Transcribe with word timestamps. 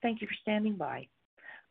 Thank 0.00 0.20
you 0.20 0.28
for 0.28 0.34
standing 0.42 0.76
by. 0.76 1.08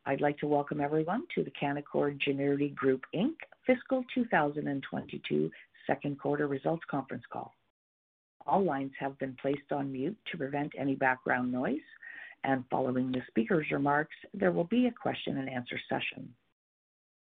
I'd 0.05 0.19
like 0.19 0.37
to 0.39 0.47
welcome 0.47 0.81
everyone 0.81 1.23
to 1.33 1.45
the 1.45 1.51
Canaccord 1.51 2.19
Genuity 2.21 2.75
Group 2.75 3.05
Inc. 3.15 3.35
Fiscal 3.65 4.03
2022 4.13 5.49
second 5.85 6.19
quarter 6.19 6.47
results 6.47 6.83
conference 6.91 7.23
call. 7.31 7.53
All 8.45 8.61
lines 8.61 8.91
have 8.99 9.17
been 9.17 9.37
placed 9.41 9.71
on 9.71 9.93
mute 9.93 10.17
to 10.29 10.37
prevent 10.37 10.73
any 10.77 10.95
background 10.95 11.53
noise, 11.53 11.79
and 12.43 12.65
following 12.69 13.13
the 13.13 13.21
speaker's 13.29 13.71
remarks, 13.71 14.15
there 14.33 14.51
will 14.51 14.65
be 14.65 14.87
a 14.87 14.91
question 14.91 15.37
and 15.37 15.49
answer 15.49 15.79
session. 15.87 16.27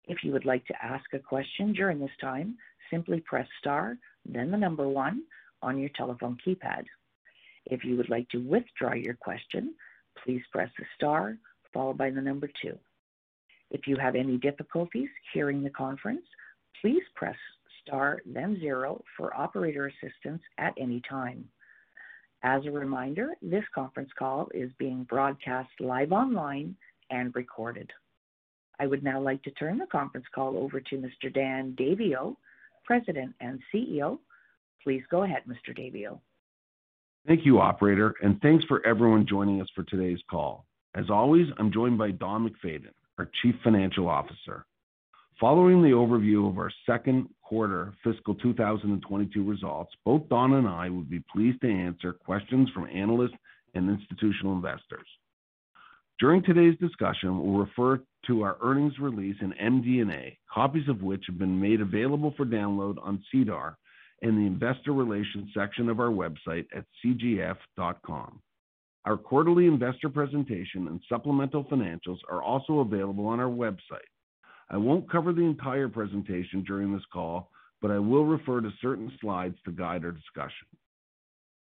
If 0.05 0.23
you 0.23 0.33
would 0.33 0.45
like 0.45 0.67
to 0.67 0.85
ask 0.85 1.05
a 1.15 1.19
question 1.19 1.73
during 1.73 1.99
this 1.99 2.11
time, 2.21 2.59
simply 2.91 3.21
press 3.21 3.49
star, 3.59 3.97
then 4.27 4.51
the 4.51 4.59
number 4.59 4.87
one 4.87 5.23
on 5.63 5.79
your 5.79 5.91
telephone 5.97 6.37
keypad. 6.47 6.85
If 7.65 7.85
you 7.85 7.97
would 7.97 8.11
like 8.11 8.29
to 8.31 8.39
withdraw 8.39 8.93
your 8.93 9.15
question, 9.15 9.75
please 10.25 10.43
press 10.53 10.71
the 10.79 10.85
star 10.97 11.37
followed 11.73 11.99
by 11.99 12.11
the 12.11 12.21
number 12.21 12.49
two. 12.63 12.79
If 13.71 13.87
you 13.87 13.97
have 13.97 14.17
any 14.17 14.37
difficulties 14.37 15.09
hearing 15.33 15.63
the 15.63 15.71
conference, 15.71 16.25
please 16.81 17.03
press 17.15 17.37
star 17.83 18.21
then 18.27 18.59
zero 18.61 19.03
for 19.17 19.35
operator 19.37 19.87
assistance 19.87 20.43
at 20.59 20.75
any 20.79 21.01
time. 21.09 21.49
As 22.43 22.65
a 22.65 22.71
reminder, 22.71 23.35
this 23.43 23.65
conference 23.75 24.11
call 24.19 24.49
is 24.55 24.71
being 24.79 25.05
broadcast 25.05 25.69
live 25.79 26.11
online 26.13 26.75
and 27.11 27.35
recorded. 27.35 27.91
I 28.79 28.87
would 28.87 29.03
now 29.03 29.21
like 29.21 29.43
to 29.43 29.51
turn 29.53 29.77
the 29.77 29.87
conference 29.87 30.27
call 30.35 30.57
over 30.57 30.81
to 30.81 30.97
Mr. 30.97 31.33
Dan 31.33 31.77
Daviau, 31.79 32.37
President 32.85 33.35
and 33.41 33.61
CEO. 33.73 34.19
Please 34.83 35.03
go 35.11 35.23
ahead, 35.23 35.43
Mr. 35.47 35.77
Daviau. 35.79 36.19
Thank 37.27 37.45
you, 37.45 37.61
operator, 37.61 38.15
and 38.23 38.41
thanks 38.41 38.65
for 38.65 38.85
everyone 38.87 39.27
joining 39.29 39.61
us 39.61 39.69
for 39.75 39.83
today's 39.83 40.21
call. 40.31 40.65
As 40.95 41.11
always, 41.11 41.47
I'm 41.59 41.71
joined 41.71 41.99
by 41.99 42.13
Don 42.13 42.49
MacFadyen, 42.49 42.93
our 43.19 43.31
Chief 43.43 43.55
Financial 43.63 44.09
Officer. 44.09 44.65
Following 45.39 45.83
the 45.83 45.91
overview 45.91 46.49
of 46.49 46.57
our 46.59 46.73
second 46.87 47.29
quarter 47.43 47.93
fiscal 48.03 48.35
2022 48.37 49.45
results, 49.45 49.93
both 50.05 50.29
Don 50.31 50.55
and 50.55 50.67
I 50.67 50.89
would 50.89 51.11
be 51.11 51.23
pleased 51.33 51.61
to 51.61 51.71
answer 51.71 52.15
questions 52.15 52.71
from 52.75 52.89
analysts 52.89 53.37
and 53.75 53.91
institutional 53.91 54.55
investors. 54.55 55.07
During 56.19 56.43
today's 56.43 56.79
discussion, 56.79 57.39
we'll 57.39 57.65
refer 57.65 58.03
to 58.29 58.43
our 58.43 58.57
earnings 58.63 58.99
release 58.99 59.37
in 59.43 59.53
MD&A, 59.53 60.39
copies 60.53 60.89
of 60.89 61.03
which 61.03 61.25
have 61.27 61.39
been 61.39 61.61
made 61.61 61.83
available 61.83 62.33
for 62.37 62.47
download 62.47 62.97
on 63.03 63.23
SEDAR 63.31 63.77
in 64.23 64.37
the 64.37 64.47
investor 64.47 64.93
relations 64.93 65.51
section 65.55 65.89
of 65.89 66.01
our 66.01 66.11
website 66.11 66.67
at 66.75 66.85
cgf.com. 67.05 68.41
Our 69.07 69.17
quarterly 69.17 69.67
investor 69.67 70.11
presentation 70.11 70.89
and 70.89 71.01
supplemental 71.09 71.65
financials 71.65 72.19
are 72.29 72.43
also 72.43 72.81
available 72.81 73.27
on 73.27 73.41
our 73.41 73.49
website. 73.49 74.11
I 74.69 74.77
won't 74.77 75.11
cover 75.11 75.33
the 75.33 75.43
entire 75.43 75.89
presentation 75.89 76.63
during 76.65 76.93
this 76.93 77.05
call, 77.13 77.51
but 77.81 77.91
I 77.91 77.99
will 77.99 78.27
refer 78.27 78.61
to 78.61 78.71
certain 78.83 79.11
slides 79.21 79.57
to 79.65 79.73
guide 79.73 80.05
our 80.05 80.13
discussion. 80.13 80.69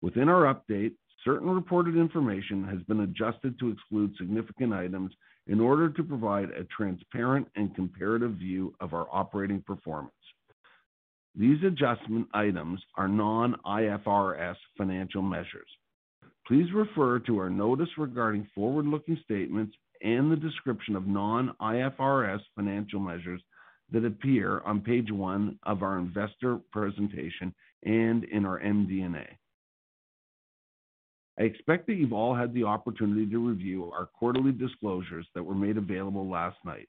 Within 0.02 0.30
our 0.30 0.54
update, 0.54 0.94
certain 1.26 1.50
reported 1.50 1.98
information 1.98 2.64
has 2.64 2.82
been 2.84 3.02
adjusted 3.02 3.60
to 3.60 3.70
exclude 3.70 4.16
significant 4.18 4.74
items 4.74 5.12
in 5.48 5.60
order 5.60 5.90
to 5.90 6.04
provide 6.04 6.50
a 6.52 6.64
transparent 6.66 7.48
and 7.56 7.76
comparative 7.76 8.34
view 8.34 8.74
of 8.80 8.94
our 8.94 9.08
operating 9.12 9.62
performance. 9.62 10.14
These 11.38 11.64
adjustment 11.64 12.28
items 12.34 12.82
are 12.96 13.10
non-IFRS 13.10 14.56
financial 14.78 15.22
measures. 15.22 15.68
Please 16.48 16.72
refer 16.74 17.20
to 17.20 17.40
our 17.40 17.50
notice 17.50 17.90
regarding 17.98 18.48
forward-looking 18.56 19.20
statements 19.24 19.76
and 20.02 20.32
the 20.32 20.36
description 20.36 20.96
of 20.96 21.08
non-IFRS 21.08 22.40
financial 22.56 23.00
measures 23.00 23.42
that 23.92 24.06
appear 24.06 24.62
on 24.62 24.80
page 24.82 25.12
one 25.12 25.60
of 25.64 25.84
our 25.84 25.98
investor 25.98 26.60
presentation 26.72 27.54
and 27.84 28.24
in 28.26 28.46
our 28.46 28.60
MD&A. 28.60 29.28
I 31.38 31.44
expect 31.44 31.88
that 31.88 31.96
you've 31.96 32.14
all 32.14 32.34
had 32.34 32.54
the 32.54 32.64
opportunity 32.64 33.30
to 33.30 33.46
review 33.46 33.92
our 33.92 34.06
quarterly 34.06 34.54
disclosures 34.54 35.28
that 35.36 35.44
were 35.44 35.56
made 35.56 35.78
available 35.78 36.30
last 36.30 36.58
night. 36.64 36.88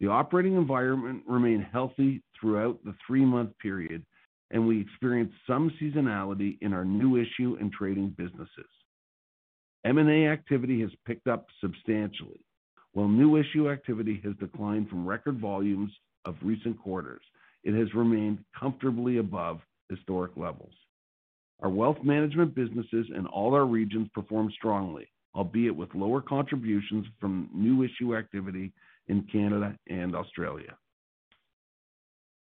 The 0.00 0.06
operating 0.06 0.54
environment 0.54 1.24
remained 1.26 1.66
healthy 1.72 2.22
throughout 2.38 2.78
the 2.84 2.94
three-month 3.06 3.50
period, 3.58 4.04
and 4.50 4.66
we 4.66 4.80
experienced 4.80 5.34
some 5.46 5.72
seasonality 5.80 6.56
in 6.60 6.72
our 6.72 6.84
new 6.84 7.16
issue 7.16 7.56
and 7.60 7.72
trading 7.72 8.14
businesses. 8.16 8.70
M&A 9.84 10.28
activity 10.28 10.80
has 10.80 10.90
picked 11.06 11.26
up 11.26 11.46
substantially. 11.60 12.40
While 12.92 13.08
new 13.08 13.36
issue 13.36 13.70
activity 13.70 14.20
has 14.24 14.34
declined 14.36 14.88
from 14.88 15.06
record 15.06 15.40
volumes 15.40 15.92
of 16.24 16.36
recent 16.42 16.78
quarters, 16.80 17.22
it 17.64 17.74
has 17.74 17.92
remained 17.94 18.38
comfortably 18.58 19.18
above 19.18 19.60
historic 19.90 20.32
levels. 20.36 20.72
Our 21.60 21.70
wealth 21.70 21.98
management 22.04 22.54
businesses 22.54 23.06
in 23.16 23.26
all 23.26 23.54
our 23.54 23.66
regions 23.66 24.08
performed 24.14 24.52
strongly, 24.52 25.08
albeit 25.34 25.74
with 25.74 25.94
lower 25.94 26.20
contributions 26.20 27.06
from 27.20 27.50
new 27.52 27.82
issue 27.82 28.16
activity 28.16 28.72
in 29.08 29.22
Canada 29.30 29.76
and 29.88 30.14
Australia. 30.14 30.76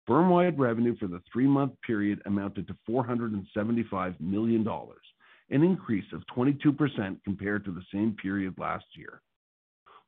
Firm-wide 0.07 0.59
revenue 0.59 0.95
for 0.97 1.07
the 1.07 1.21
three-month 1.31 1.73
period 1.85 2.21
amounted 2.25 2.67
to 2.67 2.77
475 2.85 4.19
million 4.19 4.63
dollars, 4.63 5.05
an 5.49 5.63
increase 5.63 6.05
of 6.13 6.23
22% 6.35 7.17
compared 7.23 7.65
to 7.65 7.71
the 7.71 7.83
same 7.93 8.15
period 8.21 8.53
last 8.57 8.85
year. 8.95 9.21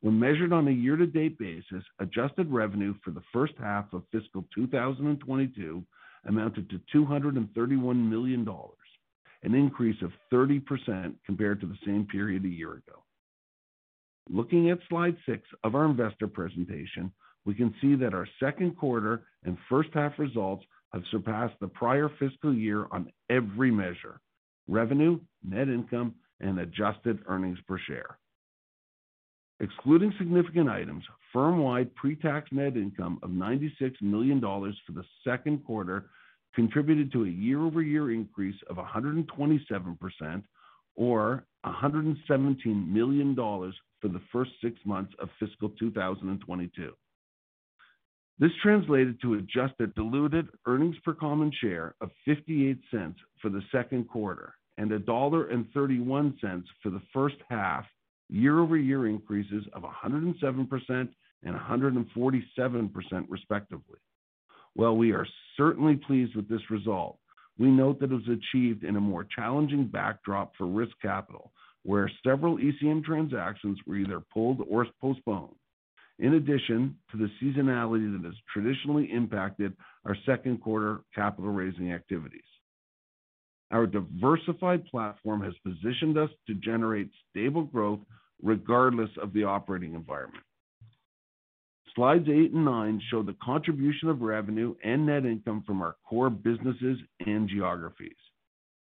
When 0.00 0.18
measured 0.18 0.52
on 0.52 0.68
a 0.68 0.72
year-to-date 0.72 1.38
basis, 1.38 1.82
adjusted 1.98 2.48
revenue 2.50 2.94
for 3.02 3.10
the 3.10 3.22
first 3.32 3.54
half 3.58 3.92
of 3.92 4.04
fiscal 4.12 4.44
2022 4.54 5.84
amounted 6.26 6.70
to 6.70 6.80
231 6.92 8.10
million 8.10 8.44
dollars, 8.44 8.74
an 9.42 9.54
increase 9.54 10.00
of 10.02 10.12
30% 10.32 11.14
compared 11.26 11.60
to 11.60 11.66
the 11.66 11.78
same 11.84 12.06
period 12.06 12.44
a 12.44 12.48
year 12.48 12.74
ago. 12.74 13.02
Looking 14.30 14.70
at 14.70 14.78
slide 14.88 15.16
six 15.26 15.42
of 15.64 15.74
our 15.74 15.86
investor 15.86 16.26
presentation, 16.26 17.12
we 17.44 17.54
can 17.54 17.74
see 17.80 17.94
that 17.96 18.14
our 18.14 18.28
second 18.40 18.76
quarter 18.76 19.22
and 19.44 19.56
first 19.68 19.88
half 19.94 20.18
results 20.18 20.64
have 20.92 21.02
surpassed 21.10 21.54
the 21.60 21.68
prior 21.68 22.10
fiscal 22.18 22.52
year 22.52 22.86
on 22.90 23.10
every 23.30 23.70
measure, 23.70 24.20
revenue, 24.66 25.18
net 25.42 25.68
income, 25.68 26.14
and 26.40 26.58
adjusted 26.60 27.20
earnings 27.26 27.58
per 27.66 27.78
share. 27.78 28.18
Excluding 29.60 30.12
significant 30.18 30.68
items, 30.68 31.04
firm-wide 31.32 31.94
pre-tax 31.94 32.48
net 32.52 32.76
income 32.76 33.18
of 33.22 33.30
96 33.30 33.96
million 34.00 34.40
dollars 34.40 34.76
for 34.86 34.92
the 34.92 35.04
second 35.24 35.64
quarter 35.64 36.10
contributed 36.54 37.10
to 37.12 37.24
a 37.24 37.28
year-over-year 37.28 38.12
increase 38.12 38.56
of 38.70 38.76
127% 38.76 40.42
or 40.96 41.44
117 41.62 42.92
million 42.94 43.34
dollars 43.34 43.74
for 44.00 44.08
the 44.08 44.20
first 44.32 44.50
six 44.62 44.74
months 44.84 45.12
of 45.18 45.28
fiscal 45.38 45.70
2022. 45.78 46.92
This 48.40 48.52
translated 48.62 49.20
to 49.22 49.34
adjusted 49.34 49.94
diluted 49.96 50.48
earnings 50.66 50.96
per 51.04 51.12
common 51.12 51.50
share 51.60 51.94
of 52.00 52.10
$0.58 52.26 53.14
for 53.42 53.48
the 53.50 53.62
second 53.72 54.08
quarter 54.08 54.54
and 54.76 54.90
1.31 54.90 55.04
dollar 55.06 56.62
for 56.82 56.90
the 56.90 57.02
first 57.12 57.36
half, 57.48 57.84
year-over-year 58.28 59.08
increases 59.08 59.64
of 59.72 59.82
107% 59.82 61.08
and 61.44 61.54
147% 61.54 63.26
respectively. 63.28 63.98
While 64.74 64.96
we 64.96 65.12
are 65.12 65.26
certainly 65.56 65.96
pleased 65.96 66.36
with 66.36 66.48
this 66.48 66.70
result, 66.70 67.18
we 67.58 67.68
note 67.68 67.98
that 67.98 68.12
it 68.12 68.14
was 68.14 68.28
achieved 68.28 68.84
in 68.84 68.94
a 68.94 69.00
more 69.00 69.24
challenging 69.24 69.86
backdrop 69.86 70.52
for 70.56 70.66
risk 70.66 70.92
capital, 71.02 71.50
where 71.88 72.10
several 72.22 72.58
ECM 72.58 73.02
transactions 73.02 73.78
were 73.86 73.96
either 73.96 74.20
pulled 74.30 74.60
or 74.68 74.86
postponed. 75.00 75.54
In 76.18 76.34
addition 76.34 76.94
to 77.10 77.16
the 77.16 77.30
seasonality 77.40 78.12
that 78.12 78.26
has 78.26 78.34
traditionally 78.52 79.10
impacted 79.10 79.72
our 80.04 80.14
second 80.26 80.60
quarter 80.60 81.00
capital 81.14 81.50
raising 81.50 81.94
activities. 81.94 82.42
Our 83.70 83.86
diversified 83.86 84.84
platform 84.84 85.40
has 85.40 85.54
positioned 85.64 86.18
us 86.18 86.28
to 86.46 86.54
generate 86.56 87.08
stable 87.30 87.62
growth 87.62 88.00
regardless 88.42 89.10
of 89.22 89.32
the 89.32 89.44
operating 89.44 89.94
environment. 89.94 90.44
Slides 91.94 92.28
eight 92.28 92.52
and 92.52 92.66
nine 92.66 93.00
show 93.10 93.22
the 93.22 93.36
contribution 93.42 94.10
of 94.10 94.20
revenue 94.20 94.74
and 94.84 95.06
net 95.06 95.24
income 95.24 95.64
from 95.66 95.80
our 95.80 95.96
core 96.06 96.28
businesses 96.28 96.98
and 97.24 97.48
geographies. 97.48 98.12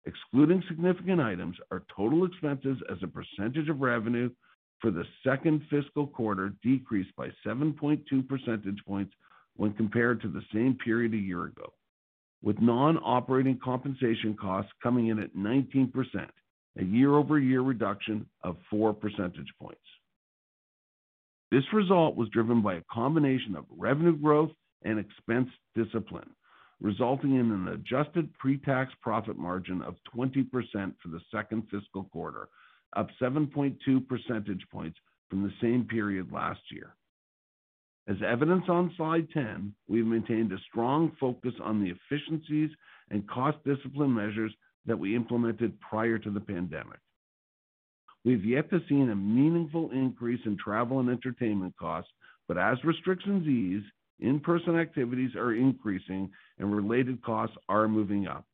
Excluding 0.10 0.64
significant 0.68 1.22
items, 1.22 1.56
our 1.70 1.84
total 1.96 2.26
expenses 2.26 2.80
as 2.92 2.98
a 3.04 3.08
percentage 3.08 3.70
of 3.70 3.80
revenue 3.80 4.32
for 4.82 4.90
the 4.90 5.04
second 5.24 5.62
fiscal 5.70 6.08
quarter 6.08 6.54
decreased 6.64 7.16
by 7.16 7.28
7.2 7.46 8.28
percentage 8.28 8.80
points 8.88 9.14
when 9.56 9.72
compared 9.74 10.20
to 10.22 10.28
the 10.28 10.42
same 10.52 10.76
period 10.84 11.14
a 11.14 11.18
year 11.18 11.46
ago, 11.46 11.72
with 12.42 12.60
non-operating 12.60 13.60
compensation 13.64 14.36
costs 14.36 14.72
coming 14.82 15.10
in 15.10 15.20
at 15.20 15.36
19%, 15.36 15.92
a 16.80 16.84
year-over-year 16.84 17.62
reduction 17.62 18.26
of 18.44 18.58
4 18.72 18.94
percentage 18.94 19.54
points. 19.62 19.80
This 21.52 21.72
result 21.72 22.16
was 22.16 22.30
driven 22.30 22.64
by 22.64 22.76
a 22.76 22.84
combination 22.92 23.56
of 23.56 23.66
revenue 23.78 24.18
growth 24.18 24.52
and 24.82 24.98
expense 24.98 25.50
discipline, 25.76 26.32
resulting 26.82 27.36
in 27.36 27.52
an 27.52 27.68
adjusted 27.70 28.34
pre-tax 28.38 28.94
profit 29.02 29.38
margin 29.38 29.82
of 29.82 29.96
20% 30.16 30.50
for 31.02 31.10
the 31.10 31.20
second 31.34 31.64
fiscal 31.70 32.06
quarter, 32.06 32.50
up 32.96 33.10
7.2 33.22 34.08
percentage 34.08 34.66
points 34.72 34.98
from 35.30 35.44
the 35.44 35.54
same 35.62 35.86
period 35.86 36.32
last 36.32 36.62
year. 36.72 36.96
As 38.08 38.18
evidenced 38.26 38.70
on 38.70 38.92
slide 38.98 39.28
10, 39.34 39.74
we've 39.88 40.06
maintained 40.06 40.52
a 40.52 40.58
strong 40.70 41.12
focus 41.20 41.54
on 41.62 41.84
the 41.84 41.92
efficiencies 41.92 42.72
and 43.12 43.30
cost 43.30 43.58
discipline 43.66 44.14
measures 44.14 44.52
that 44.86 44.98
we 44.98 45.16
implemented 45.16 45.80
prior 45.80 46.18
to 46.18 46.32
the 46.32 46.40
pandemic. 46.40 47.00
We've 48.26 48.44
yet 48.44 48.70
to 48.72 48.80
see 48.90 49.00
a 49.00 49.16
meaningful 49.16 49.92
increase 49.92 50.42
in 50.46 50.58
travel 50.58 51.00
and 51.00 51.10
entertainment 51.10 51.76
costs, 51.78 52.12
but 52.48 52.58
as 52.58 52.84
restrictions 52.84 53.48
ease, 53.48 53.84
in-person 54.20 54.78
activities 54.78 55.36
are 55.36 55.54
increasing 55.54 56.30
and 56.58 56.74
related 56.76 57.22
costs 57.24 57.56
are 57.68 57.88
moving 57.88 58.28
up. 58.28 58.46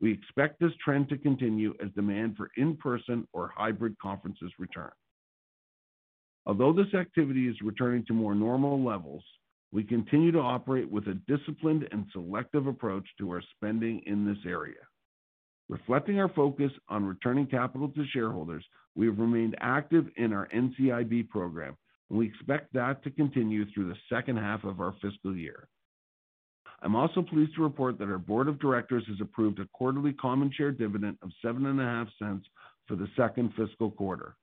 We 0.00 0.12
expect 0.12 0.60
this 0.60 0.72
trend 0.84 1.08
to 1.08 1.18
continue 1.18 1.74
as 1.82 1.90
demand 1.92 2.36
for 2.36 2.50
in-person 2.56 3.26
or 3.32 3.52
hybrid 3.56 3.96
conferences 3.98 4.52
return. 4.58 4.90
Although 6.46 6.72
this 6.72 6.92
activity 6.94 7.48
is 7.48 7.56
returning 7.62 8.04
to 8.06 8.12
more 8.12 8.34
normal 8.34 8.82
levels, 8.84 9.24
we 9.72 9.82
continue 9.82 10.30
to 10.32 10.40
operate 10.40 10.90
with 10.90 11.06
a 11.08 11.14
disciplined 11.26 11.88
and 11.90 12.06
selective 12.12 12.66
approach 12.66 13.06
to 13.18 13.30
our 13.30 13.42
spending 13.56 14.02
in 14.06 14.26
this 14.26 14.38
area. 14.46 14.80
Reflecting 15.68 16.20
our 16.20 16.28
focus 16.28 16.70
on 16.88 17.04
returning 17.04 17.46
capital 17.46 17.88
to 17.88 18.04
shareholders, 18.12 18.64
we 18.94 19.06
have 19.06 19.18
remained 19.18 19.56
active 19.60 20.06
in 20.16 20.32
our 20.32 20.48
NCIB 20.54 21.28
program, 21.30 21.76
and 22.10 22.18
we 22.18 22.26
expect 22.26 22.72
that 22.72 23.02
to 23.04 23.10
continue 23.10 23.64
through 23.70 23.88
the 23.88 23.98
second 24.14 24.36
half 24.36 24.64
of 24.64 24.80
our 24.80 24.94
fiscal 25.00 25.36
year. 25.36 25.68
I'm 26.82 26.96
also 26.96 27.22
pleased 27.22 27.54
to 27.56 27.62
report 27.62 27.98
that 27.98 28.10
our 28.10 28.18
board 28.18 28.46
of 28.48 28.60
directors 28.60 29.04
has 29.08 29.20
approved 29.20 29.58
a 29.58 29.66
quarterly 29.72 30.12
common 30.12 30.50
share 30.54 30.70
dividend 30.70 31.16
of 31.22 31.30
0.075 31.42 32.42
for 32.86 32.96
the 32.96 33.08
second 33.16 33.52
fiscal 33.56 33.90
quarter. 33.90 34.36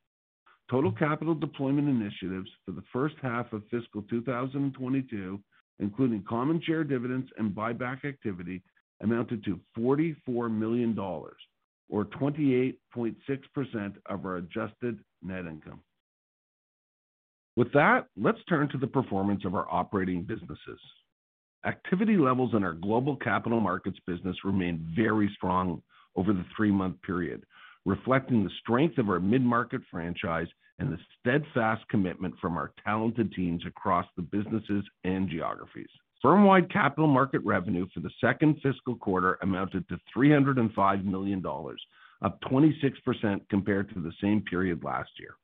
Total 0.69 0.91
capital 0.91 1.35
deployment 1.35 1.89
initiatives 1.89 2.49
for 2.65 2.71
the 2.71 2.83
first 2.91 3.15
half 3.21 3.51
of 3.53 3.63
fiscal 3.69 4.01
2022, 4.09 5.39
including 5.79 6.23
common 6.27 6.61
share 6.65 6.83
dividends 6.83 7.29
and 7.37 7.51
buyback 7.53 8.05
activity, 8.05 8.63
amounted 9.01 9.43
to 9.43 9.59
44 9.75 10.49
million 10.49 10.95
dollars 10.95 11.41
or 11.89 12.05
28.6% 12.05 13.93
of 14.05 14.25
our 14.25 14.37
adjusted 14.37 14.99
net 15.21 15.45
income. 15.45 15.81
With 17.61 17.73
that, 17.73 18.07
let's 18.17 18.43
turn 18.49 18.69
to 18.69 18.79
the 18.79 18.87
performance 18.87 19.45
of 19.45 19.53
our 19.53 19.67
operating 19.71 20.23
businesses. 20.23 20.79
Activity 21.63 22.17
levels 22.17 22.55
in 22.55 22.63
our 22.63 22.73
global 22.73 23.15
capital 23.15 23.59
markets 23.59 23.99
business 24.07 24.35
remained 24.43 24.79
very 24.95 25.29
strong 25.35 25.83
over 26.15 26.33
the 26.33 26.43
three-month 26.57 26.99
period, 27.03 27.43
reflecting 27.85 28.43
the 28.43 28.49
strength 28.61 28.97
of 28.97 29.09
our 29.09 29.19
mid-market 29.19 29.81
franchise 29.91 30.47
and 30.79 30.91
the 30.91 30.97
steadfast 31.19 31.87
commitment 31.87 32.33
from 32.41 32.57
our 32.57 32.73
talented 32.83 33.31
teams 33.31 33.63
across 33.67 34.07
the 34.15 34.23
businesses 34.23 34.83
and 35.03 35.29
geographies. 35.29 35.89
Firm-wide 36.19 36.73
capital 36.73 37.05
market 37.05 37.41
revenue 37.45 37.85
for 37.93 37.99
the 37.99 38.09
second 38.19 38.55
fiscal 38.63 38.95
quarter 38.95 39.37
amounted 39.43 39.87
to 39.89 39.99
305 40.11 41.05
million 41.05 41.43
dollars, 41.43 41.85
up 42.23 42.41
26% 42.41 43.47
compared 43.51 43.93
to 43.93 44.01
the 44.01 44.13
same 44.19 44.41
period 44.41 44.83
last 44.83 45.11
year. 45.19 45.35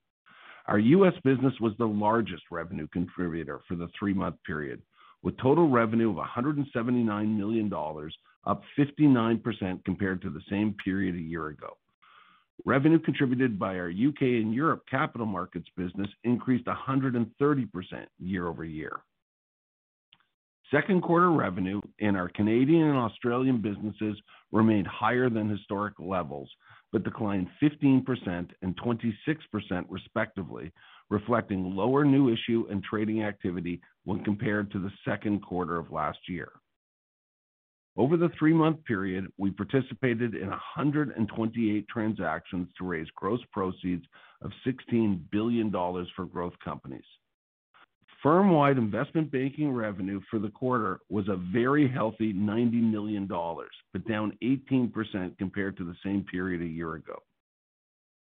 Our 0.68 0.80
U.S. 0.80 1.14
business 1.24 1.54
was 1.62 1.74
the 1.78 1.88
largest 1.88 2.44
revenue 2.52 2.88
contributor 2.88 3.62
for 3.68 3.76
the 3.76 3.88
three-month 3.98 4.36
period, 4.46 4.82
with 5.24 5.38
total 5.38 5.70
revenue 5.70 6.10
of 6.10 6.18
179 6.18 7.38
million 7.38 7.70
dollars, 7.70 8.16
up 8.46 8.62
59% 8.78 9.84
compared 9.86 10.22
to 10.22 10.30
the 10.30 10.42
same 10.50 10.76
period 10.84 11.16
a 11.16 11.20
year 11.20 11.48
ago. 11.48 11.78
Revenue 12.66 13.00
contributed 13.00 13.58
by 13.58 13.78
our 13.78 13.90
U.K. 13.90 14.26
and 14.38 14.54
Europe 14.54 14.84
capital 14.90 15.28
markets 15.28 15.68
business 15.78 16.10
increased 16.24 16.66
130% 16.66 17.26
year-over-year. 18.20 18.98
Second 20.72 21.02
quarter 21.02 21.32
revenue 21.32 21.80
in 22.00 22.16
our 22.18 22.28
Canadian 22.30 22.90
and 22.90 22.98
Australian 22.98 23.62
businesses 23.62 24.18
remained 24.52 24.88
higher 24.88 25.30
than 25.30 25.50
historical 25.50 26.10
levels, 26.10 26.50
but 26.92 27.04
declined 27.04 27.48
15% 27.62 28.50
and 28.62 28.78
26% 28.78 29.14
respectively, 29.90 30.72
reflecting 31.10 31.76
lower 31.76 32.06
new 32.06 32.32
issue 32.32 32.66
and 32.70 32.84
trading 32.84 33.24
activity 33.24 33.82
when 34.06 34.24
compared 34.24 34.72
to 34.72 34.80
the 34.80 34.92
second 35.06 35.42
quarter 35.42 35.78
of 35.78 35.92
last 35.92 36.20
year. 36.28 36.52
Over 37.98 38.16
the 38.16 38.30
three-month 38.38 38.84
period, 38.86 39.26
we 39.38 39.50
participated 39.50 40.36
in 40.36 40.50
128 40.50 41.88
transactions 41.88 42.68
to 42.78 42.86
raise 42.86 43.08
gross 43.16 43.40
proceeds 43.52 44.06
of 44.44 44.52
16 44.64 45.26
billion 45.32 45.72
dollars 45.72 46.08
for 46.16 46.26
growth 46.26 46.54
companies. 46.64 47.04
Firm-wide 48.28 48.78
investment 48.78 49.32
banking 49.32 49.72
revenue 49.72 50.20
for 50.30 50.38
the 50.38 50.50
quarter 50.50 51.00
was 51.10 51.30
a 51.30 51.40
very 51.54 51.88
healthy 51.88 52.34
90 52.34 52.76
million 52.76 53.26
dollars, 53.26 53.72
but 53.94 54.06
down 54.06 54.38
18% 54.44 55.38
compared 55.38 55.78
to 55.78 55.86
the 55.86 55.96
same 56.04 56.26
period 56.30 56.62
a 56.62 56.66
year 56.66 56.96
ago. 56.96 57.24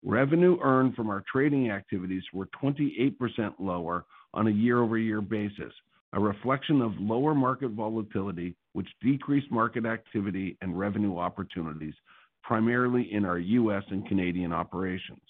Revenue 0.06 0.60
earned 0.62 0.94
from 0.94 1.10
our 1.10 1.24
trading 1.28 1.72
activities 1.72 2.22
were 2.32 2.48
28% 2.64 3.16
lower 3.58 4.06
on 4.36 4.46
a 4.46 4.52
year-over-year 4.52 5.22
basis, 5.22 5.74
a 6.14 6.20
reflection 6.20 6.80
of 6.80 6.92
lower 7.00 7.34
market 7.34 7.70
volatility, 7.70 8.56
which 8.74 8.88
decreased 9.02 9.50
market 9.50 9.88
activity 9.88 10.60
and 10.62 10.78
revenue 10.78 11.18
opportunities, 11.18 11.96
primarily 12.44 13.12
in 13.12 13.26
our 13.26 13.40
U.S. 13.40 13.84
and 13.90 14.08
Canadian 14.08 14.54
operations. 14.54 15.26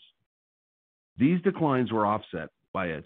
These 1.17 1.41
declines 1.43 1.89
were 1.89 2.05
offset 2.05 2.49
by 2.73 2.87
a 2.87 3.01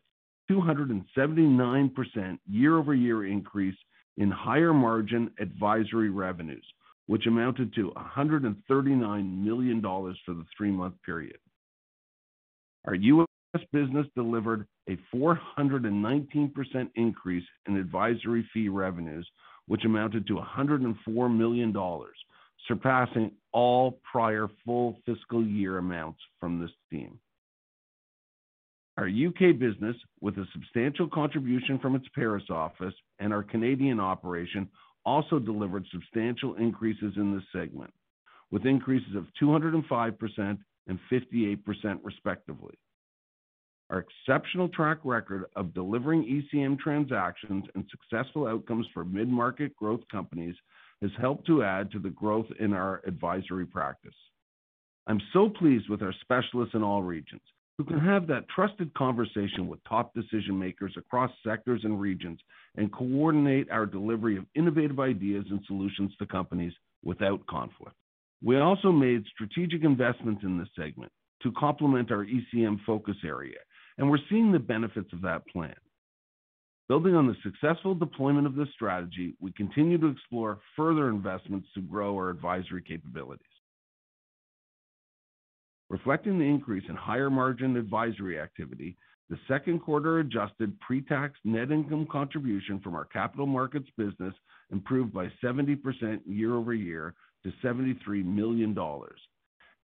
279% 0.51 2.39
year-over-year 2.50 3.25
increase 3.25 3.75
in 4.17 4.29
higher 4.29 4.74
margin 4.74 5.31
advisory 5.39 6.10
revenues, 6.10 6.65
which 7.08 7.25
amounted 7.27 7.74
to 7.75 7.88
139 7.96 9.46
million 9.46 9.81
dollars 9.81 10.17
for 10.25 10.34
the 10.34 10.46
three-month 10.58 10.96
period. 11.05 11.38
Our 12.86 12.96
U.S. 12.96 13.62
business 13.72 14.08
delivered 14.15 14.67
a 14.89 14.98
419% 15.15 16.51
increase 16.96 17.46
in 17.67 17.77
advisory 17.77 18.48
fee 18.53 18.70
revenues, 18.70 19.27
which 19.67 19.86
amounted 19.86 20.27
to 20.27 20.36
104 20.36 21.29
million 21.29 21.72
dollars, 21.72 22.17
surpassing 22.67 23.31
all 23.53 24.00
prior 24.12 24.50
full 24.65 24.98
fiscal 25.05 25.46
year 25.46 25.77
amounts 25.77 26.20
from 26.39 26.60
this 26.60 26.72
team. 26.89 27.20
Our 29.01 29.08
U.K. 29.08 29.53
business, 29.53 29.96
with 30.20 30.38
a 30.38 30.46
substantial 30.53 31.08
contribution 31.08 31.79
from 31.79 31.96
its 31.96 32.05
Paris 32.13 32.43
office 32.51 32.93
and 33.17 33.34
our 33.34 33.41
Canadian 33.41 34.00
operation, 34.00 34.70
also 35.05 35.39
delivered 35.39 35.88
substantial 35.91 36.53
increases 36.53 37.13
in 37.15 37.34
this 37.34 37.43
segment, 37.51 37.91
with 38.51 38.67
increases 38.67 39.15
of 39.15 39.25
205% 39.41 40.58
and 40.88 41.00
58% 41.12 42.00
respectively. 42.03 42.75
Our 43.89 44.05
exceptional 44.05 44.70
track 44.70 45.00
record 45.03 45.46
of 45.55 45.74
delivering 45.74 46.46
ECM 46.53 46.77
transactions 46.77 47.65
and 47.74 47.84
successful 47.89 48.46
outcomes 48.46 48.86
for 48.93 49.03
mid-market 49.03 49.75
growth 49.77 50.01
companies 50.12 50.55
has 51.01 51.10
helped 51.20 51.48
to 51.48 51.63
add 51.63 51.91
to 51.93 51.98
the 51.98 52.12
growth 52.12 52.46
in 52.60 52.72
our 52.72 53.01
advisory 53.08 53.65
practice. 53.65 54.13
I'm 55.08 55.22
so 55.34 55.50
pleased 55.50 55.89
with 55.89 56.03
our 56.03 56.13
specialists 56.22 56.75
in 56.75 56.84
all 56.84 57.01
regions 57.01 57.41
who 57.82 57.88
can 57.88 58.00
have 58.00 58.28
that 58.28 58.48
trusted 58.54 58.94
conversation 58.94 59.68
with 59.68 59.84
top 59.90 60.14
decision-makers 60.14 60.94
across 60.98 61.32
sectors 61.44 61.82
and 61.84 62.00
regions 62.00 62.40
and 62.76 62.94
coordinate 62.94 63.72
our 63.72 63.88
delivery 63.88 64.38
of 64.38 64.46
innovative 64.54 65.00
ideas 65.00 65.46
and 65.50 65.60
solutions 65.66 66.12
to 66.20 66.28
companies 66.28 66.74
without 67.04 67.44
conflict. 67.48 67.96
We 68.44 68.60
also 68.60 68.92
made 68.92 69.24
strategic 69.34 69.84
investments 69.84 70.44
in 70.44 70.60
this 70.60 70.68
segment, 70.78 71.12
to 71.42 71.52
complement 71.54 72.12
our 72.12 72.24
ECM 72.24 72.78
focus 72.86 73.16
area, 73.26 73.58
and 73.98 74.08
we're 74.08 74.20
seeing 74.30 74.52
the 74.52 74.60
benefits 74.60 75.12
of 75.12 75.24
that 75.24 75.48
plan. 75.48 75.74
Building 76.88 77.16
on 77.16 77.26
the 77.26 77.36
successful 77.42 77.96
deployment 77.96 78.46
of 78.46 78.54
this 78.54 78.70
strategy, 78.76 79.34
we 79.40 79.52
continue 79.54 79.98
to 79.98 80.08
explore 80.08 80.60
further 80.76 81.10
investments 81.10 81.68
to 81.74 81.82
grow 81.82 82.14
our 82.16 82.30
advisory 82.30 82.84
capabilities. 82.84 83.50
Reflecting 85.92 86.40
the 86.40 86.46
increase 86.46 86.86
in 86.88 86.96
higher 86.96 87.30
margin 87.30 87.76
advisory 87.76 88.40
activity, 88.40 88.96
the 89.30 89.38
second 89.46 89.80
quarter 89.82 90.20
adjusted 90.20 90.80
pre-tax 90.80 91.38
net 91.44 91.70
income 91.70 92.08
contribution 92.10 92.80
from 92.80 92.96
our 92.96 93.04
capital 93.04 93.46
markets 93.46 93.90
business 93.98 94.34
improved 94.72 95.14
by 95.14 95.30
70% 95.44 96.22
year-over-year 96.26 97.14
to 97.44 97.52
73 97.62 98.24
million 98.24 98.74
dollars, 98.74 99.20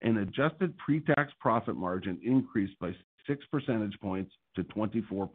and 0.01 0.19
adjusted 0.19 0.77
pre-tax 0.77 1.33
profit 1.41 1.75
margin 1.75 2.17
increased 2.23 2.79
by 2.79 2.95
6 3.27 3.45
percentage 3.51 3.99
points 3.99 4.31
to 4.55 4.63
24%. 4.63 5.29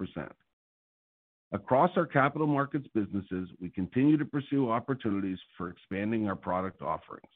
Across 1.53 1.91
our 1.99 2.07
capital 2.07 2.47
markets 2.47 2.87
businesses, 2.95 3.51
we 3.61 3.69
continue 3.69 4.17
to 4.17 4.25
pursue 4.25 4.71
opportunities 4.71 5.39
for 5.59 5.69
expanding 5.69 6.29
our 6.29 6.37
product 6.37 6.81
offerings. 6.81 7.29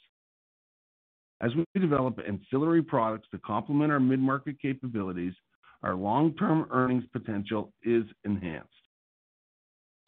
As 1.40 1.50
we 1.54 1.64
develop 1.78 2.18
ancillary 2.26 2.82
products 2.82 3.28
to 3.30 3.38
complement 3.38 3.92
our 3.92 4.00
mid-market 4.00 4.60
capabilities, 4.60 5.34
our 5.82 5.94
long-term 5.94 6.68
earnings 6.70 7.04
potential 7.12 7.72
is 7.82 8.04
enhanced. 8.24 8.70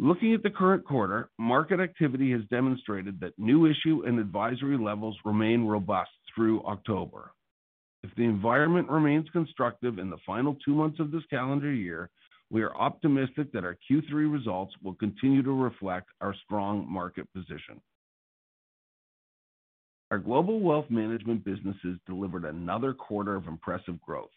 Looking 0.01 0.33
at 0.33 0.43
the 0.43 0.51
current 0.51 0.85
quarter, 0.85 1.29
market 1.39 1.81
activity 1.81 2.31
has 2.33 2.43
demonstrated 2.51 3.21
that 3.21 3.37
new 3.37 3.67
issue 3.67 4.05
and 4.07 4.19
advisory 4.19 4.79
levels 4.79 5.17
remain 5.25 5.65
robust 5.67 6.11
through 6.35 6.63
October. 6.63 7.33
If 8.05 8.15
the 8.17 8.23
environment 8.23 8.89
remains 8.89 9.29
constructive 9.31 9.99
in 9.99 10.09
the 10.09 10.19
final 10.25 10.57
two 10.65 10.73
months 10.73 11.01
of 11.01 11.11
this 11.11 11.25
calendar 11.29 11.73
year, 11.73 12.11
we 12.49 12.63
are 12.63 12.75
optimistic 12.77 13.53
that 13.53 13.65
our 13.65 13.77
Q3 13.91 14.33
results 14.33 14.73
will 14.83 14.95
continue 14.95 15.43
to 15.43 15.51
reflect 15.51 16.09
our 16.21 16.35
strong 16.45 16.91
market 16.91 17.27
position. 17.35 17.81
Our 20.11 20.19
global 20.19 20.61
wealth 20.61 20.87
management 20.89 21.45
businesses 21.45 21.99
delivered 22.07 22.47
another 22.47 22.95
quarter 22.95 23.37
of 23.37 23.47
impressive 23.47 24.01
growth. 24.01 24.31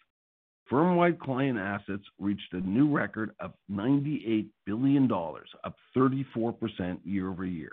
Firm-wide 0.70 1.20
client 1.20 1.58
assets 1.58 2.04
reached 2.20 2.54
a 2.54 2.60
new 2.60 2.90
record 2.90 3.32
of 3.40 3.54
98 3.70 4.50
billion 4.66 5.08
dollars, 5.08 5.50
up 5.63 5.75
34% 5.96 7.00
year-over-year. 7.06 7.72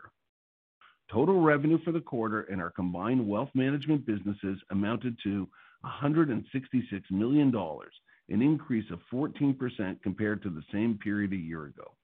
Total 1.11 1.41
revenue 1.41 1.79
for 1.85 1.91
the 1.91 2.01
quarter 2.01 2.43
in 2.43 2.61
our 2.61 2.71
combined 2.71 3.27
wealth 3.27 3.51
management 3.55 4.07
businesses 4.07 4.59
amounted 4.71 5.17
to 5.25 5.49
166 5.81 7.11
million 7.11 7.51
dollars, 7.51 7.95
an 8.29 8.43
increase 8.43 8.89
of 8.93 9.01
14% 9.13 10.03
compared 10.03 10.43
to 10.43 10.51
the 10.51 10.63
same 10.73 10.99
period 10.99 11.33
a 11.33 11.37
year 11.37 11.65
ago. 11.65 11.95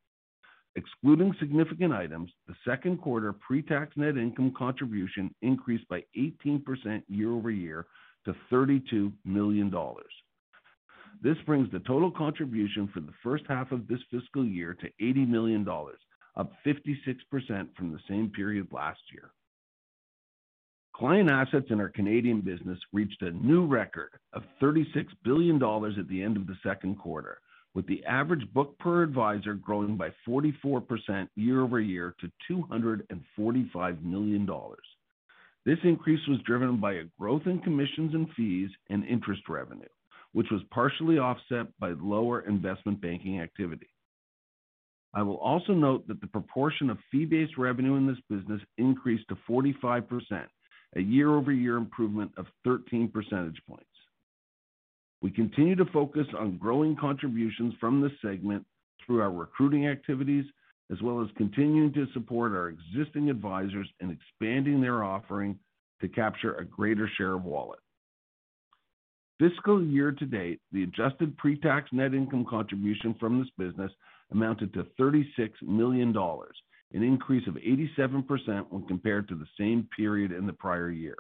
Excluding 0.76 1.32
significant 1.38 1.92
items, 1.92 2.30
the 2.48 2.54
second 2.66 3.00
quarter 3.00 3.32
pre-tax 3.32 3.96
net 3.96 4.16
income 4.16 4.52
contribution 4.56 5.32
increased 5.40 5.88
by 5.88 6.02
18% 6.18 7.02
year-over-year 7.08 7.86
to 8.24 8.34
32 8.50 9.12
million 9.24 9.70
dollars. 9.70 10.12
This 11.22 11.36
brings 11.46 11.70
the 11.70 11.78
total 11.80 12.10
contribution 12.10 12.88
for 12.92 13.00
the 13.00 13.12
first 13.22 13.44
half 13.48 13.70
of 13.70 13.86
this 13.86 14.00
fiscal 14.10 14.44
year 14.44 14.74
to 14.74 14.88
80 15.00 15.26
million 15.26 15.64
dollars, 15.64 16.00
up 16.36 16.52
56% 16.66 16.88
from 17.76 17.92
the 17.92 18.00
same 18.08 18.30
period 18.30 18.66
last 18.72 19.00
year. 19.12 19.30
Client 20.94 21.30
assets 21.30 21.66
in 21.70 21.80
our 21.80 21.88
Canadian 21.88 22.40
business 22.40 22.78
reached 22.92 23.22
a 23.22 23.30
new 23.30 23.66
record 23.66 24.10
of 24.32 24.42
36 24.60 25.12
billion 25.24 25.58
dollars 25.58 25.94
at 25.98 26.08
the 26.08 26.22
end 26.22 26.36
of 26.36 26.46
the 26.46 26.56
second 26.64 26.96
quarter, 26.98 27.38
with 27.74 27.86
the 27.86 28.04
average 28.04 28.46
book 28.52 28.78
per 28.78 29.02
advisor 29.02 29.54
growing 29.54 29.96
by 29.96 30.10
44% 30.26 31.28
year-over-year 31.34 32.14
to 32.20 32.30
245 32.48 34.02
million 34.02 34.46
dollars. 34.46 34.84
This 35.66 35.78
increase 35.82 36.20
was 36.28 36.40
driven 36.46 36.78
by 36.78 36.94
a 36.94 37.04
growth 37.18 37.42
in 37.46 37.58
commissions 37.60 38.14
and 38.14 38.28
fees 38.36 38.70
and 38.90 39.04
interest 39.04 39.42
revenue, 39.48 39.88
which 40.32 40.50
was 40.50 40.60
partially 40.70 41.18
offset 41.18 41.66
by 41.80 41.92
lower 42.00 42.42
investment 42.42 43.00
banking 43.00 43.40
activity. 43.40 43.88
I 45.14 45.22
will 45.22 45.38
also 45.38 45.72
note 45.72 46.06
that 46.08 46.20
the 46.20 46.26
proportion 46.26 46.90
of 46.90 46.98
fee-based 47.10 47.56
revenue 47.56 47.94
in 47.96 48.06
this 48.06 48.18
business 48.28 48.60
increased 48.78 49.28
to 49.28 49.36
45%, 49.48 50.46
a 50.96 51.00
year-over-year 51.00 51.76
improvement 51.76 52.32
of 52.36 52.46
13 52.64 53.08
percentage 53.08 53.60
points. 53.66 53.86
We 55.23 55.30
continue 55.30 55.75
to 55.76 55.87
focus 55.87 56.26
on 56.38 56.59
growing 56.59 56.97
contributions 56.97 57.75
from 57.80 58.00
this 58.00 58.12
segment 58.21 58.64
through 59.04 59.23
our 59.23 59.30
recruiting 59.30 59.87
activities, 59.87 60.44
as 60.90 61.00
well 61.02 61.23
as 61.23 61.28
continuing 61.37 61.92
to 61.94 62.06
support 62.12 62.52
our 62.52 62.68
existing 62.68 63.30
advisors 63.30 63.88
in 64.00 64.11
expanding 64.11 64.80
their 64.80 65.02
offering 65.02 65.59
to 66.00 66.09
capture 66.09 66.54
a 66.54 66.64
greater 66.64 67.09
share 67.16 67.35
of 67.35 67.44
wallet. 67.44 67.78
Fiscal 69.40 69.83
year 69.83 70.12
to 70.12 70.26
date, 70.26 70.61
the 70.73 70.85
adjusted 70.85 71.37
pre-tax 71.38 71.88
net 71.92 72.14
income 72.14 72.44
contribution 72.49 73.14
from 73.18 73.38
this 73.38 73.49
business 73.59 73.90
amounted 74.30 74.73
to 74.75 74.87
36 74.97 75.59
million 75.62 76.12
dollars, 76.12 76.56
an 76.92 77.02
increase 77.02 77.47
of 77.49 77.54
87% 77.54 78.66
when 78.71 78.87
compared 78.87 79.28
to 79.28 79.35
the 79.35 79.47
same 79.59 79.88
period 79.97 80.30
in 80.33 80.47
the 80.47 80.52
prior 80.52 80.90
year. 80.90 81.16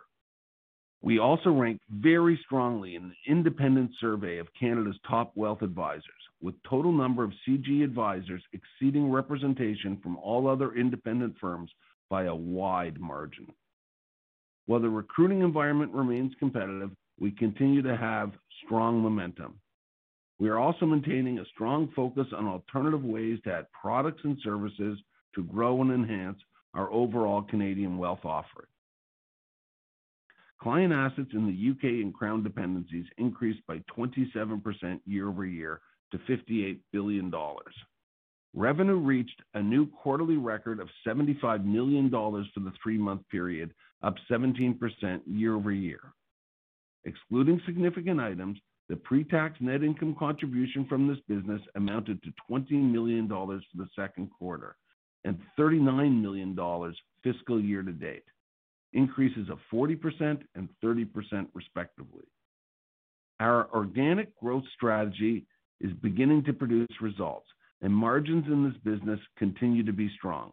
We 1.04 1.18
also 1.18 1.50
rank 1.50 1.82
very 1.90 2.40
strongly 2.46 2.94
in 2.94 3.10
the 3.10 3.30
independent 3.30 3.90
survey 4.00 4.38
of 4.38 4.48
Canada's 4.58 4.98
top 5.06 5.32
wealth 5.34 5.60
advisors, 5.60 6.04
with 6.40 6.54
total 6.62 6.92
number 6.92 7.22
of 7.22 7.34
CG 7.46 7.84
advisors 7.84 8.42
exceeding 8.54 9.12
representation 9.12 9.98
from 10.02 10.16
all 10.16 10.48
other 10.48 10.74
independent 10.74 11.34
firms 11.38 11.70
by 12.08 12.24
a 12.24 12.34
wide 12.34 12.98
margin. 12.98 13.52
While 14.64 14.80
the 14.80 14.88
recruiting 14.88 15.42
environment 15.42 15.92
remains 15.92 16.32
competitive, 16.38 16.92
we 17.20 17.32
continue 17.32 17.82
to 17.82 17.98
have 17.98 18.32
strong 18.64 19.02
momentum. 19.02 19.60
We 20.38 20.48
are 20.48 20.58
also 20.58 20.86
maintaining 20.86 21.38
a 21.38 21.44
strong 21.52 21.92
focus 21.94 22.28
on 22.34 22.46
alternative 22.46 23.04
ways 23.04 23.40
to 23.44 23.52
add 23.52 23.66
products 23.78 24.22
and 24.24 24.38
services 24.42 24.98
to 25.34 25.44
grow 25.44 25.82
and 25.82 25.92
enhance 25.92 26.38
our 26.72 26.90
overall 26.90 27.42
Canadian 27.42 27.98
wealth 27.98 28.24
offering. 28.24 28.68
Client 30.64 30.94
assets 30.94 31.28
in 31.34 31.44
the 31.46 31.52
U.K. 31.52 31.86
and 32.00 32.14
Crown 32.14 32.42
dependencies 32.42 33.04
increased 33.18 33.60
by 33.68 33.82
27% 33.94 34.98
year-over-year 35.04 35.78
to 36.10 36.18
58 36.26 36.80
billion 36.90 37.28
dollars. 37.28 37.74
Revenue 38.54 38.96
reached 38.96 39.42
a 39.52 39.62
new 39.62 39.86
quarterly 39.86 40.38
record 40.38 40.80
of 40.80 40.88
75 41.06 41.66
million 41.66 42.08
dollars 42.08 42.46
for 42.54 42.60
the 42.60 42.72
three-month 42.82 43.28
period, 43.30 43.74
up 44.02 44.14
17% 44.30 44.78
year-over-year. 45.26 46.00
Excluding 47.04 47.60
significant 47.66 48.18
items, 48.18 48.58
the 48.88 48.96
pre-tax 48.96 49.56
net 49.60 49.82
income 49.82 50.16
contribution 50.18 50.86
from 50.86 51.06
this 51.06 51.18
business 51.28 51.60
amounted 51.74 52.22
to 52.22 52.32
20 52.48 52.74
million 52.74 53.28
dollars 53.28 53.62
for 53.70 53.84
the 53.84 53.90
second 53.94 54.30
quarter 54.30 54.76
and 55.24 55.38
39 55.58 56.22
million 56.22 56.54
dollars 56.54 56.96
fiscal 57.22 57.60
year 57.60 57.82
to 57.82 57.92
date, 57.92 58.24
increases 58.94 59.48
of 59.50 59.58
40% 59.72 60.40
and 60.54 60.68
30% 60.82 61.46
respectively. 61.52 62.24
Our 63.40 63.68
organic 63.74 64.36
growth 64.38 64.64
strategy 64.74 65.46
is 65.80 65.92
beginning 66.02 66.44
to 66.44 66.52
produce 66.52 66.88
results, 67.00 67.46
and 67.82 67.92
margins 67.92 68.46
in 68.46 68.64
this 68.64 68.80
business 68.84 69.20
continue 69.36 69.82
to 69.84 69.92
be 69.92 70.10
strong. 70.16 70.52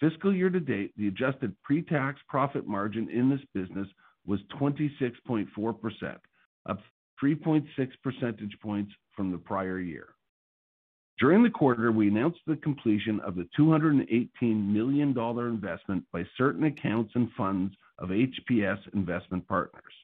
Fiscal 0.00 0.34
year 0.34 0.50
to 0.50 0.60
date, 0.60 0.92
the 0.96 1.08
adjusted 1.08 1.54
pre-tax 1.62 2.20
profit 2.28 2.66
margin 2.66 3.08
in 3.10 3.30
this 3.30 3.40
business 3.54 3.86
was 4.26 4.40
26.4%, 4.60 6.16
up 6.68 6.80
3.6 7.22 7.66
percentage 8.02 8.56
points 8.60 8.92
from 9.14 9.30
the 9.30 9.38
prior 9.38 9.78
year. 9.78 10.08
During 11.24 11.42
the 11.42 11.48
quarter, 11.48 11.90
we 11.90 12.08
announced 12.08 12.40
the 12.46 12.56
completion 12.56 13.18
of 13.20 13.34
the 13.34 13.48
218 13.56 14.74
million 14.74 15.14
dollar 15.14 15.48
investment 15.48 16.04
by 16.12 16.22
certain 16.36 16.64
accounts 16.64 17.12
and 17.14 17.30
funds 17.34 17.74
of 17.98 18.10
HPS 18.10 18.76
Investment 18.92 19.48
Partners. 19.48 19.94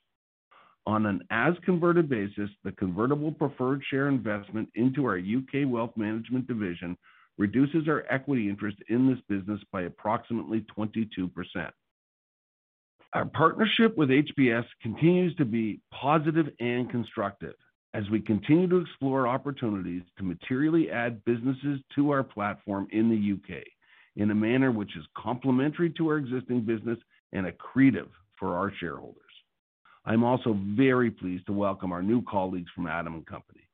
On 0.86 1.04
an 1.04 1.20
as-converted 1.30 2.08
basis, 2.08 2.48
the 2.64 2.72
convertible 2.72 3.32
preferred 3.32 3.82
share 3.90 4.08
investment 4.08 4.70
into 4.76 5.04
our 5.04 5.18
U.K. 5.18 5.66
wealth 5.66 5.90
management 5.94 6.46
division 6.46 6.96
reduces 7.36 7.86
our 7.86 8.06
equity 8.08 8.48
interest 8.48 8.78
in 8.88 9.06
this 9.06 9.20
business 9.28 9.60
by 9.70 9.82
approximately 9.82 10.64
22%. 10.74 11.30
Our 13.12 13.26
partnership 13.26 13.94
with 13.94 14.08
HPS 14.08 14.64
continues 14.80 15.36
to 15.36 15.44
be 15.44 15.82
positive 15.92 16.46
and 16.60 16.88
constructive 16.88 17.56
as 17.94 18.08
we 18.10 18.20
continue 18.20 18.68
to 18.68 18.78
explore 18.78 19.26
opportunities 19.26 20.02
to 20.16 20.24
materially 20.24 20.90
add 20.90 21.24
businesses 21.24 21.80
to 21.94 22.10
our 22.10 22.22
platform 22.22 22.86
in 22.92 23.08
the 23.08 23.16
U.K. 23.16 23.64
in 24.16 24.30
a 24.30 24.34
manner 24.34 24.70
which 24.70 24.96
is 24.96 25.04
complementary 25.16 25.90
to 25.90 26.08
our 26.08 26.16
existing 26.16 26.60
business 26.60 26.98
and 27.32 27.46
accretive 27.46 28.08
for 28.38 28.56
our 28.56 28.72
shareholders. 28.78 29.16
I'm 30.04 30.24
also 30.24 30.58
very 30.76 31.10
pleased 31.10 31.46
to 31.46 31.52
welcome 31.52 31.92
our 31.92 32.02
new 32.02 32.22
colleagues 32.22 32.70
from 32.74 32.86
Adam 32.86 33.22
& 33.24 33.26
Company. 33.28 33.68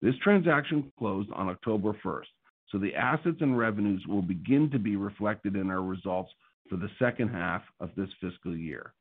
This 0.00 0.14
transaction 0.22 0.92
closed 0.98 1.30
on 1.32 1.48
October 1.48 1.92
1st, 2.04 2.26
so 2.70 2.78
the 2.78 2.94
assets 2.94 3.38
and 3.40 3.58
revenues 3.58 4.04
will 4.06 4.22
begin 4.22 4.70
to 4.70 4.78
be 4.78 4.96
reflected 4.96 5.56
in 5.56 5.70
our 5.70 5.82
results 5.82 6.30
for 6.68 6.76
the 6.76 6.90
second 6.98 7.28
half 7.28 7.62
of 7.80 7.90
this 7.96 8.10
fiscal 8.20 8.56
year. 8.56 8.92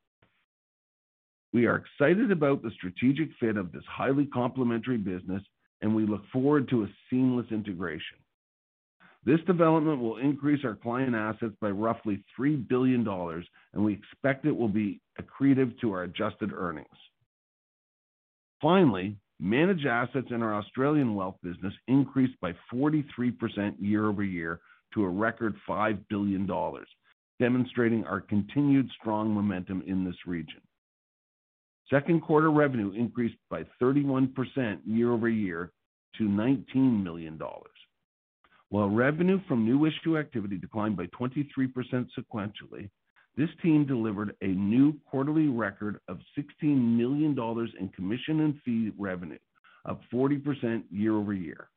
We 1.54 1.66
are 1.66 1.78
excited 1.78 2.32
about 2.32 2.62
the 2.62 2.72
strategic 2.72 3.30
fit 3.40 3.58
of 3.58 3.72
this 3.72 3.84
highly 3.90 4.26
complementary 4.26 4.98
business, 4.98 5.42
and 5.82 5.96
we 5.96 6.06
look 6.06 6.24
forward 6.32 6.70
to 6.70 6.84
a 6.84 6.88
seamless 7.10 7.48
integration. 7.52 8.18
This 9.26 9.40
development 9.46 10.00
will 10.00 10.18
increase 10.18 10.64
our 10.64 10.76
client 10.76 11.16
assets 11.16 11.54
by 11.60 11.70
roughly 11.70 12.24
3 12.36 12.56
billion 12.56 13.04
dollars, 13.04 13.46
and 13.74 13.84
we 13.84 13.94
expect 13.94 14.46
it 14.46 14.56
will 14.56 14.70
be 14.70 15.02
accretive 15.20 15.78
to 15.82 15.92
our 15.92 16.04
adjusted 16.04 16.52
earnings. 16.54 16.88
Finally, 18.62 19.18
managed 19.40 19.86
assets 19.86 20.28
in 20.32 20.42
our 20.42 20.56
Australian 20.56 21.14
wealth 21.14 21.36
business 21.44 21.74
increased 21.88 22.40
by 22.42 22.54
43% 22.74 23.76
year-over-year 23.80 24.60
to 24.94 25.04
a 25.04 25.10
record 25.10 25.56
5 25.68 26.08
billion 26.08 26.46
dollars, 26.46 26.88
demonstrating 27.40 28.06
our 28.06 28.22
continued 28.22 28.90
strong 29.00 29.34
momentum 29.34 29.84
in 29.86 30.04
this 30.04 30.16
region. 30.26 30.62
Second 31.90 32.22
quarter 32.22 32.52
revenue 32.52 32.92
increased 32.92 33.38
by 33.50 33.64
31% 33.82 34.80
year-over-year 34.86 35.72
to 36.18 36.24
19 36.24 37.04
million 37.04 37.38
dollars. 37.38 37.72
While 38.70 38.90
revenue 38.90 39.40
from 39.48 39.66
new 39.66 39.86
issue 39.86 40.18
activity 40.18 40.58
declined 40.58 40.98
by 40.98 41.06
23% 41.08 41.48
sequentially, 42.18 42.90
this 43.38 43.50
team 43.62 43.86
delivered 43.86 44.36
a 44.42 44.48
new 44.48 44.94
quarterly 45.10 45.48
record 45.48 46.00
of 46.10 46.20
16 46.36 46.98
million 46.98 47.34
dollars 47.36 47.70
in 47.80 47.88
commission 47.90 48.42
and 48.42 48.60
fee 48.66 48.92
revenue, 48.98 49.38
up 49.86 50.02
40% 50.12 50.84
year-over-year. 50.92 51.70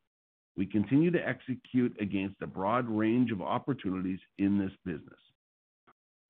We 0.56 0.66
continue 0.66 1.10
to 1.12 1.28
execute 1.28 1.94
against 2.00 2.42
a 2.42 2.46
broad 2.46 2.88
range 2.88 3.30
of 3.30 3.42
opportunities 3.42 4.18
in 4.38 4.58
this 4.58 4.72
business. 4.84 5.20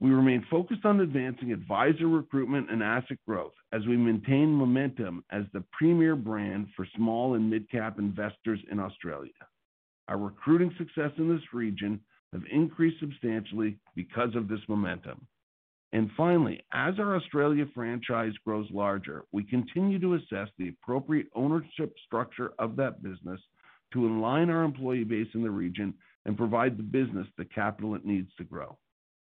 We 0.01 0.11
remain 0.11 0.47
focused 0.51 0.87
on 0.87 1.01
advancing 1.01 1.53
advisor 1.53 2.09
recruitment 2.09 2.71
and 2.71 2.83
asset 2.83 3.19
growth 3.27 3.53
as 3.73 3.87
we 3.87 3.99
maintain 3.99 4.51
momentum 4.51 5.23
as 5.31 5.45
the 5.53 5.63
premier 5.73 6.17
brand 6.17 6.69
for 6.75 6.87
small 6.97 7.35
and 7.35 7.51
mid-cap 7.51 7.99
investors 7.99 8.61
in 8.73 8.81
Australia. 8.81 9.33
Our 10.09 10.17
recruiting 10.17 10.75
success 10.79 11.11
in 11.19 11.29
this 11.29 11.53
region 11.53 12.01
have 12.33 12.43
increased 12.51 12.99
substantially 12.99 13.79
because 13.95 14.35
of 14.35 14.49
this 14.49 14.61
momentum. 14.69 15.27
And 15.93 16.11
finally, 16.17 16.63
as 16.73 16.95
our 16.99 17.17
Australia 17.17 17.67
franchise 17.75 18.33
grows 18.45 18.69
larger, 18.71 19.25
we 19.33 19.43
continue 19.45 19.99
to 19.99 20.15
assess 20.15 20.49
the 20.57 20.69
appropriate 20.69 21.27
ownership 21.35 21.93
structure 22.07 22.53
of 22.59 22.77
that 22.77 23.03
business 23.03 23.41
to 23.93 24.07
align 24.07 24.49
our 24.49 24.63
employee 24.63 25.05
base 25.05 25.29
in 25.35 25.43
the 25.43 25.51
region 25.51 25.93
and 26.25 26.39
provide 26.39 26.79
the 26.79 26.83
business 26.83 27.27
the 27.37 27.45
capital 27.45 27.95
it 27.95 28.07
needs 28.07 28.31
to 28.39 28.45
grow. 28.45 28.79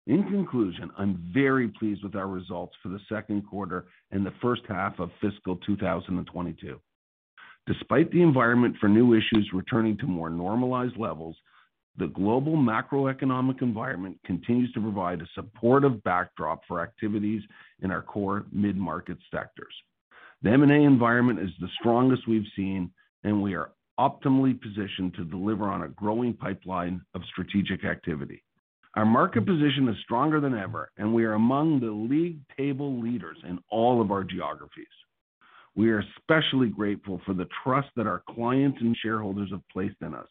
In 0.07 0.23
conclusion, 0.23 0.91
I'm 0.97 1.31
very 1.35 1.67
pleased 1.67 2.05
with 2.05 2.15
our 2.15 2.29
results 2.29 2.75
for 2.81 2.91
the 2.91 3.01
second 3.09 3.43
quarter 3.43 3.87
and 4.13 4.25
the 4.25 4.35
first 4.41 4.63
half 4.69 5.01
of 5.01 5.11
fiscal 5.21 5.57
2022. 5.67 6.81
Despite 7.67 8.13
the 8.13 8.23
environment 8.23 8.77
for 8.81 8.89
new 8.89 9.15
issues 9.15 9.51
returning 9.53 9.99
to 9.99 10.07
more 10.07 10.31
normalized 10.31 10.97
levels, 10.97 11.37
the 11.99 12.07
global 12.07 12.57
macroeconomic 12.57 13.63
environment 13.63 14.19
continues 14.25 14.71
to 14.73 14.81
provide 14.81 15.23
a 15.23 15.29
supportive 15.35 16.05
backdrop 16.05 16.61
for 16.69 16.81
activities 16.81 17.43
in 17.81 17.91
our 17.91 18.03
core 18.03 18.47
mid-market 18.53 19.19
sectors. 19.35 19.75
The 20.43 20.51
M&A 20.51 20.85
environment 20.85 21.41
is 21.41 21.51
the 21.61 21.69
strongest 21.81 22.29
we've 22.29 22.47
seen, 22.55 22.93
and 23.25 23.43
we 23.43 23.55
are 23.55 23.73
optimally 23.99 24.61
positioned 24.61 25.15
to 25.15 25.25
deliver 25.25 25.65
on 25.65 25.83
a 25.83 25.89
growing 25.89 26.35
pipeline 26.35 27.01
of 27.15 27.23
strategic 27.33 27.85
activity. 27.85 28.45
Our 28.97 29.05
market 29.05 29.45
position 29.45 29.89
is 29.89 29.97
stronger 30.05 30.41
than 30.41 30.57
ever, 30.57 30.91
and 30.97 31.13
we 31.13 31.27
are 31.27 31.35
among 31.35 31.81
the 31.81 31.91
league 31.91 32.39
table 32.57 32.99
leaders 32.99 33.37
in 33.47 33.59
all 33.69 34.01
of 34.01 34.11
our 34.11 34.25
geographies. 34.25 34.87
We 35.75 35.91
are 35.91 36.03
especially 36.19 36.69
grateful 36.69 37.21
for 37.27 37.35
the 37.35 37.47
trust 37.63 37.89
that 37.97 38.07
our 38.07 38.23
clients 38.31 38.79
and 38.81 38.97
shareholders 38.97 39.51
have 39.51 39.61
placed 39.71 39.97
in 40.01 40.15
us, 40.15 40.29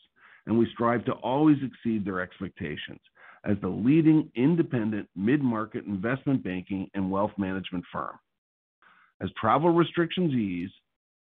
and 0.47 0.57
we 0.57 0.67
strive 0.73 1.05
to 1.05 1.11
always 1.11 1.57
exceed 1.63 2.03
their 2.03 2.21
expectations 2.21 2.99
as 3.43 3.55
the 3.61 3.67
leading 3.67 4.31
independent 4.33 5.07
mid-market 5.15 5.85
investment 5.85 6.43
banking 6.43 6.89
and 6.95 7.11
wealth 7.11 7.33
management 7.37 7.85
firm. 7.93 8.17
As 9.21 9.29
travel 9.39 9.69
restrictions 9.69 10.33
ease, 10.33 10.71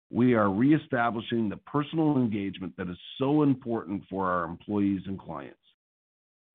we 0.09 0.33
are 0.33 0.49
reestablishing 0.49 1.47
the 1.47 1.57
personal 1.57 2.17
engagement 2.17 2.73
that 2.77 2.89
is 2.89 2.97
so 3.19 3.43
important 3.43 4.01
for 4.09 4.31
our 4.31 4.45
employees 4.45 5.01
and 5.05 5.19
clients. 5.19 5.57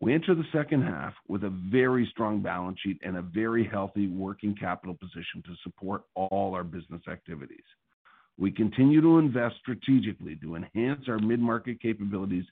We 0.05 0.13
enter 0.13 0.35
the 0.35 0.45
second 0.53 0.83
half 0.83 1.15
with 1.29 1.45
a 1.45 1.49
very 1.49 2.07
strong 2.11 2.43
balance 2.43 2.79
sheet 2.85 2.99
and 3.03 3.17
a 3.17 3.23
very 3.23 3.67
healthy 3.67 4.07
working 4.07 4.55
capital 4.55 4.95
position 4.95 5.43
to 5.47 5.55
support 5.63 6.03
all 6.15 6.55
our 6.55 6.63
business 6.63 7.01
activities. 7.11 7.65
We 8.37 8.51
continue 8.51 9.01
to 9.01 9.17
invest 9.19 9.55
strategically 9.63 10.37
to 10.43 10.57
enhance 10.57 11.09
our 11.09 11.19
mid-market 11.19 11.81
capabilities 11.81 12.45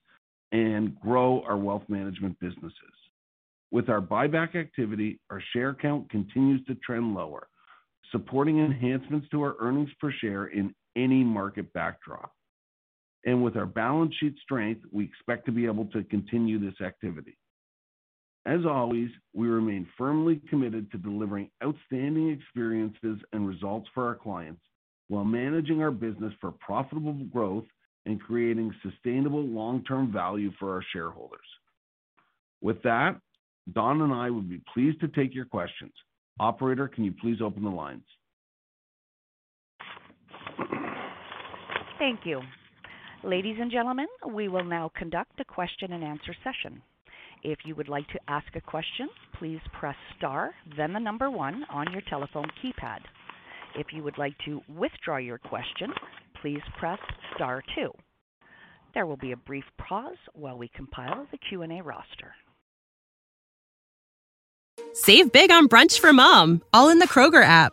and 0.53 0.99
grow 0.99 1.43
our 1.43 1.59
wealth 1.59 1.83
management 1.89 2.41
businesses. 2.41 2.73
With 3.71 3.91
our 3.91 4.01
buyback 4.01 4.57
activity, 4.57 5.21
our 5.29 5.43
share 5.53 5.75
count 5.75 6.09
continues 6.09 6.65
to 6.69 6.75
trend 6.77 7.13
lower, 7.13 7.49
supporting 8.13 8.61
enhancements 8.61 9.29
to 9.29 9.43
our 9.43 9.57
earnings 9.61 9.91
per 10.01 10.11
share 10.11 10.47
in 10.47 10.75
any 10.97 11.23
market 11.23 11.71
backdrop. 11.75 12.33
And 13.27 13.45
with 13.45 13.59
our 13.59 13.67
balance 13.67 14.15
sheet 14.19 14.37
strength, 14.43 14.81
we 14.91 15.05
expect 15.05 15.45
to 15.45 15.53
be 15.53 15.67
able 15.67 15.85
to 15.89 16.03
continue 16.05 16.59
this 16.59 16.81
activity. 16.81 17.37
As 18.45 18.67
always, 18.67 19.09
we 19.35 19.47
remain 19.47 19.87
firmly 19.97 20.41
committed 20.51 20.91
to 20.91 20.99
delivering 20.99 21.51
outstanding 21.63 22.31
experiences 22.31 23.19
and 23.33 23.47
results 23.47 23.89
for 23.95 24.07
our 24.07 24.17
clients 24.17 24.61
while 25.09 25.25
managing 25.25 25.83
our 25.83 25.93
business 25.93 26.33
for 26.41 26.53
profitable 26.53 27.13
growth 27.33 27.67
and 28.07 28.21
creating 28.21 28.75
sustainable 28.83 29.43
long-term 29.43 30.13
value 30.13 30.51
for 30.59 30.75
our 30.75 30.83
shareholders. 30.93 31.47
With 32.61 32.83
that, 32.83 33.17
Don 33.73 34.01
and 34.03 34.13
I 34.13 34.31
would 34.31 34.49
be 34.49 34.61
pleased 34.75 35.01
to 35.01 35.09
take 35.09 35.35
your 35.35 35.45
questions. 35.45 35.93
Operator, 36.41 36.89
can 36.89 37.05
you 37.05 37.13
please 37.21 37.41
open 37.41 37.63
the 37.63 37.71
lines? 37.71 38.03
Thank 41.99 42.21
you. 42.25 42.41
Ladies 43.23 43.57
and 43.61 43.71
gentlemen, 43.71 44.09
we 44.29 44.49
will 44.49 44.65
now 44.65 44.91
conduct 44.97 45.39
a 45.39 45.45
question-and-answer 45.45 46.35
session. 46.43 46.83
If 47.43 47.59
you 47.65 47.75
would 47.75 47.89
like 47.89 48.07
to 48.09 48.21
ask 48.29 48.47
a 48.55 48.61
question, 48.61 49.09
please 49.39 49.61
press 49.73 49.97
star 50.17 50.53
then 50.77 50.93
the 50.93 51.01
number 51.01 51.31
one 51.31 51.65
on 51.71 51.91
your 51.93 52.03
telephone 52.03 52.49
keypad. 52.63 53.01
If 53.75 53.87
you 53.93 54.03
would 54.05 54.19
like 54.19 54.37
to 54.45 54.61
withdraw 54.69 55.17
your 55.17 55.39
question, 55.39 55.93
please 56.41 56.61
press 56.79 57.01
star 57.35 57.63
two. 57.75 57.91
There 58.95 59.07
will 59.07 59.17
be 59.17 59.33
a 59.33 59.37
brief 59.37 59.65
pause 59.79 60.19
while 60.35 60.57
we 60.57 60.69
compile 60.69 61.27
the 61.31 61.39
Q&A 61.39 61.83
roster. 61.83 62.35
Save 64.93 65.33
big 65.33 65.51
on 65.51 65.69
brunch 65.69 65.99
for 65.99 66.13
mom, 66.13 66.63
all 66.73 66.91
in 66.91 66.99
the 66.99 67.09
Kroger 67.09 67.43
app. 67.43 67.73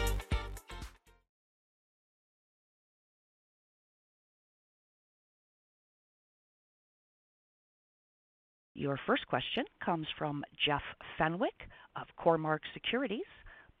Your 8.81 8.99
first 9.05 9.27
question 9.27 9.63
comes 9.85 10.07
from 10.17 10.43
Jeff 10.65 10.81
Fenwick 11.15 11.53
of 11.95 12.07
Cormark 12.19 12.61
Securities. 12.73 13.29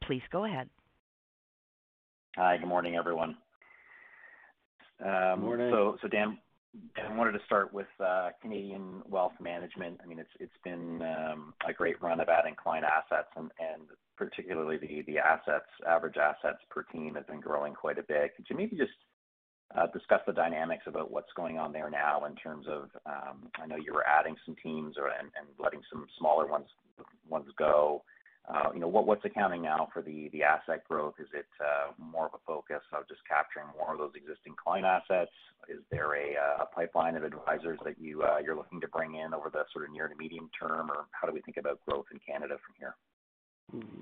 Please 0.03 0.21
go 0.31 0.45
ahead. 0.45 0.69
Hi, 2.37 2.57
good 2.57 2.67
morning, 2.67 2.97
everyone. 2.97 3.35
Good 4.99 5.37
morning. 5.37 5.71
So, 5.71 6.07
Dan, 6.07 6.37
I 7.03 7.17
wanted 7.17 7.31
to 7.31 7.39
start 7.47 7.73
with 7.73 7.87
uh, 7.99 8.29
Canadian 8.43 9.01
wealth 9.09 9.33
management. 9.41 9.99
I 10.03 10.05
mean, 10.05 10.19
it's 10.19 10.29
it's 10.39 10.51
been 10.63 11.01
um, 11.01 11.55
a 11.67 11.73
great 11.73 11.99
run 11.99 12.19
of 12.19 12.29
adding 12.29 12.53
client 12.53 12.85
assets 12.85 13.29
and 13.35 13.49
and 13.59 13.87
particularly 14.15 14.77
the 14.77 15.01
the 15.07 15.17
assets, 15.17 15.65
average 15.89 16.17
assets 16.17 16.59
per 16.69 16.83
team 16.83 17.15
has 17.15 17.25
been 17.25 17.39
growing 17.39 17.73
quite 17.73 17.97
a 17.97 18.03
bit. 18.03 18.35
Could 18.35 18.45
you 18.51 18.55
maybe 18.55 18.77
just 18.77 18.91
Uh, 19.73 19.87
discuss 19.87 20.19
the 20.27 20.33
dynamics 20.33 20.83
about 20.85 21.11
what's 21.11 21.31
going 21.33 21.57
on 21.57 21.71
there 21.71 21.89
now 21.89 22.25
in 22.25 22.35
terms 22.35 22.65
of, 22.67 22.89
um, 23.05 23.47
I 23.55 23.65
know 23.65 23.77
you 23.77 23.93
were 23.93 24.05
adding 24.05 24.35
some 24.45 24.55
teams 24.61 24.95
and 24.97 25.47
letting 25.57 25.81
some 25.91 26.07
smaller 26.19 26.45
ones 26.45 26.67
go. 27.57 28.03
Uh, 28.51 28.69
you 28.73 28.79
know, 28.81 28.87
what's 28.87 29.23
accounting 29.23 29.61
now 29.61 29.87
for 29.93 30.01
the 30.01 30.29
asset 30.43 30.83
growth? 30.89 31.13
Is 31.19 31.27
it 31.33 31.45
uh, 31.61 31.93
more 31.97 32.25
of 32.25 32.33
a 32.33 32.39
focus 32.45 32.81
of 32.91 33.07
just 33.07 33.21
capturing 33.29 33.67
more 33.77 33.93
of 33.93 33.99
those 33.99 34.11
existing 34.15 34.55
client 34.61 34.85
assets? 34.85 35.31
Is 35.69 35.79
there 35.89 36.15
a 36.15 36.65
pipeline 36.75 37.15
of 37.15 37.23
advisors 37.23 37.79
that 37.85 37.95
you're 37.97 38.55
looking 38.55 38.81
to 38.81 38.87
bring 38.89 39.15
in 39.15 39.33
over 39.33 39.49
the 39.49 39.63
sort 39.71 39.85
of 39.85 39.93
near 39.93 40.07
to 40.09 40.15
medium 40.15 40.49
term? 40.59 40.89
Or 40.91 41.05
how 41.11 41.27
do 41.27 41.33
we 41.33 41.41
think 41.41 41.57
about 41.57 41.79
growth 41.87 42.07
in 42.11 42.19
Canada 42.27 42.55
from 42.65 42.75
here? 42.77 42.95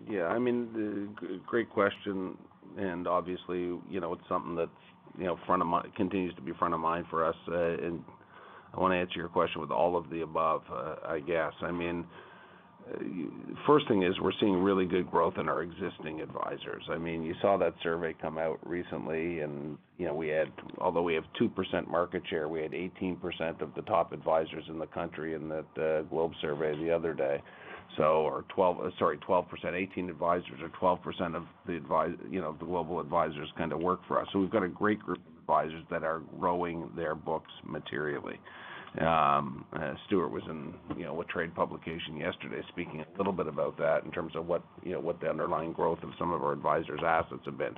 Yeah, 0.09 0.27
I 0.27 0.39
mean, 0.39 1.15
great 1.45 1.69
question, 1.69 2.37
and 2.77 3.07
obviously, 3.07 3.77
you 3.87 3.99
know, 3.99 4.13
it's 4.13 4.27
something 4.27 4.55
that's, 4.55 4.71
you 5.19 5.25
know, 5.25 5.37
front 5.45 5.61
of 5.61 5.67
mind, 5.67 5.93
continues 5.95 6.33
to 6.35 6.41
be 6.41 6.53
front 6.53 6.73
of 6.73 6.79
mind 6.79 7.05
for 7.09 7.25
us. 7.25 7.35
Uh, 7.47 7.55
and 7.55 8.03
I 8.73 8.79
wanna 8.79 8.95
answer 8.95 9.17
your 9.17 9.27
question 9.27 9.61
with 9.61 9.71
all 9.71 9.97
of 9.97 10.09
the 10.09 10.21
above, 10.21 10.63
uh, 10.71 10.95
I 11.05 11.19
guess. 11.19 11.53
I 11.61 11.71
mean, 11.71 12.05
uh, 12.89 12.97
first 13.67 13.87
thing 13.87 14.03
is 14.03 14.17
we're 14.21 14.31
seeing 14.39 14.63
really 14.63 14.85
good 14.85 15.11
growth 15.11 15.37
in 15.37 15.49
our 15.49 15.61
existing 15.61 16.21
advisors. 16.21 16.83
I 16.89 16.97
mean, 16.97 17.23
you 17.23 17.35
saw 17.41 17.57
that 17.57 17.73
survey 17.83 18.15
come 18.21 18.37
out 18.37 18.59
recently 18.63 19.41
and, 19.41 19.77
you 19.97 20.05
know, 20.05 20.13
we 20.13 20.29
had, 20.29 20.51
although 20.79 21.03
we 21.03 21.13
have 21.15 21.25
2% 21.39 21.87
market 21.89 22.23
share, 22.29 22.47
we 22.47 22.61
had 22.61 22.71
18% 22.71 23.61
of 23.61 23.73
the 23.75 23.81
top 23.81 24.13
advisors 24.13 24.63
in 24.69 24.79
the 24.79 24.87
country 24.87 25.33
in 25.33 25.49
that 25.49 26.07
Globe 26.09 26.31
survey 26.41 26.75
the 26.77 26.91
other 26.91 27.13
day. 27.13 27.41
So 27.97 28.03
or 28.03 28.45
12, 28.49 28.79
uh, 28.79 28.89
sorry, 28.97 29.17
12%, 29.17 29.45
18 29.73 30.09
advisors 30.09 30.59
or 30.61 30.69
12% 30.69 31.35
of 31.35 31.43
the 31.65 31.73
you 32.29 32.41
know, 32.41 32.55
the 32.59 32.65
global 32.65 32.99
advisors 32.99 33.49
kind 33.57 33.71
of 33.71 33.79
work 33.79 34.01
for 34.07 34.21
us. 34.21 34.27
So 34.31 34.39
we've 34.39 34.51
got 34.51 34.63
a 34.63 34.69
great 34.69 34.99
group 34.99 35.19
of 35.19 35.41
advisors 35.41 35.83
that 35.89 36.03
are 36.03 36.21
growing 36.39 36.89
their 36.95 37.15
books 37.15 37.51
materially. 37.65 38.39
Um, 38.99 39.65
uh, 39.73 39.93
Stuart 40.07 40.29
was 40.29 40.41
in, 40.49 40.73
you 40.97 41.05
know, 41.05 41.21
a 41.21 41.25
trade 41.25 41.53
publication 41.53 42.17
yesterday 42.17 42.61
speaking 42.69 43.01
a 43.01 43.17
little 43.17 43.33
bit 43.33 43.47
about 43.47 43.77
that 43.77 44.03
in 44.03 44.11
terms 44.11 44.35
of 44.35 44.47
what, 44.47 44.63
you 44.83 44.93
know, 44.93 44.99
what 44.99 45.21
the 45.21 45.29
underlying 45.29 45.73
growth 45.73 45.99
of 46.01 46.09
some 46.17 46.31
of 46.31 46.43
our 46.43 46.53
advisors' 46.53 47.01
assets 47.05 47.41
have 47.45 47.57
been. 47.57 47.75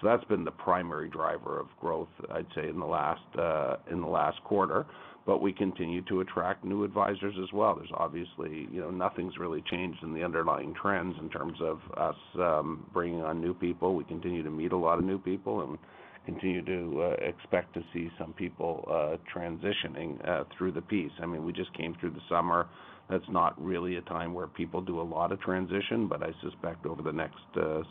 So 0.00 0.08
that's 0.08 0.24
been 0.24 0.44
the 0.44 0.52
primary 0.52 1.08
driver 1.08 1.60
of 1.60 1.66
growth, 1.80 2.08
I'd 2.32 2.46
say, 2.54 2.68
in 2.68 2.78
the 2.78 2.86
last 2.86 3.38
uh 3.38 3.76
in 3.90 4.00
the 4.00 4.06
last 4.06 4.42
quarter. 4.44 4.86
But 5.24 5.40
we 5.40 5.52
continue 5.52 6.02
to 6.02 6.20
attract 6.20 6.64
new 6.64 6.82
advisors 6.82 7.34
as 7.40 7.52
well. 7.52 7.76
There's 7.76 7.92
obviously, 7.94 8.66
you 8.72 8.80
know, 8.80 8.90
nothing's 8.90 9.38
really 9.38 9.62
changed 9.70 10.02
in 10.02 10.12
the 10.14 10.24
underlying 10.24 10.74
trends 10.74 11.14
in 11.20 11.28
terms 11.30 11.58
of 11.60 11.78
us 11.96 12.16
um, 12.40 12.86
bringing 12.92 13.22
on 13.22 13.40
new 13.40 13.54
people. 13.54 13.94
We 13.94 14.04
continue 14.04 14.42
to 14.42 14.50
meet 14.50 14.72
a 14.72 14.76
lot 14.76 14.98
of 14.98 15.04
new 15.04 15.18
people 15.18 15.62
and 15.62 15.78
continue 16.24 16.64
to 16.64 17.02
uh, 17.02 17.10
expect 17.24 17.74
to 17.74 17.82
see 17.92 18.10
some 18.18 18.32
people 18.32 18.84
uh, 18.88 19.16
transitioning 19.34 20.28
uh, 20.28 20.44
through 20.56 20.72
the 20.72 20.82
piece. 20.82 21.12
I 21.20 21.26
mean, 21.26 21.44
we 21.44 21.52
just 21.52 21.72
came 21.74 21.96
through 22.00 22.10
the 22.10 22.20
summer. 22.28 22.68
That's 23.10 23.28
not 23.28 23.60
really 23.62 23.96
a 23.96 24.02
time 24.02 24.32
where 24.34 24.46
people 24.46 24.80
do 24.80 25.00
a 25.00 25.02
lot 25.02 25.32
of 25.32 25.40
transition, 25.40 26.08
but 26.08 26.22
I 26.22 26.30
suspect 26.42 26.86
over 26.86 27.02
the 27.02 27.12
next 27.12 27.38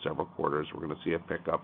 several 0.03 0.25
quarters, 0.25 0.67
we're 0.73 0.81
gonna 0.81 0.99
see 1.03 1.13
a 1.13 1.19
pickup 1.19 1.63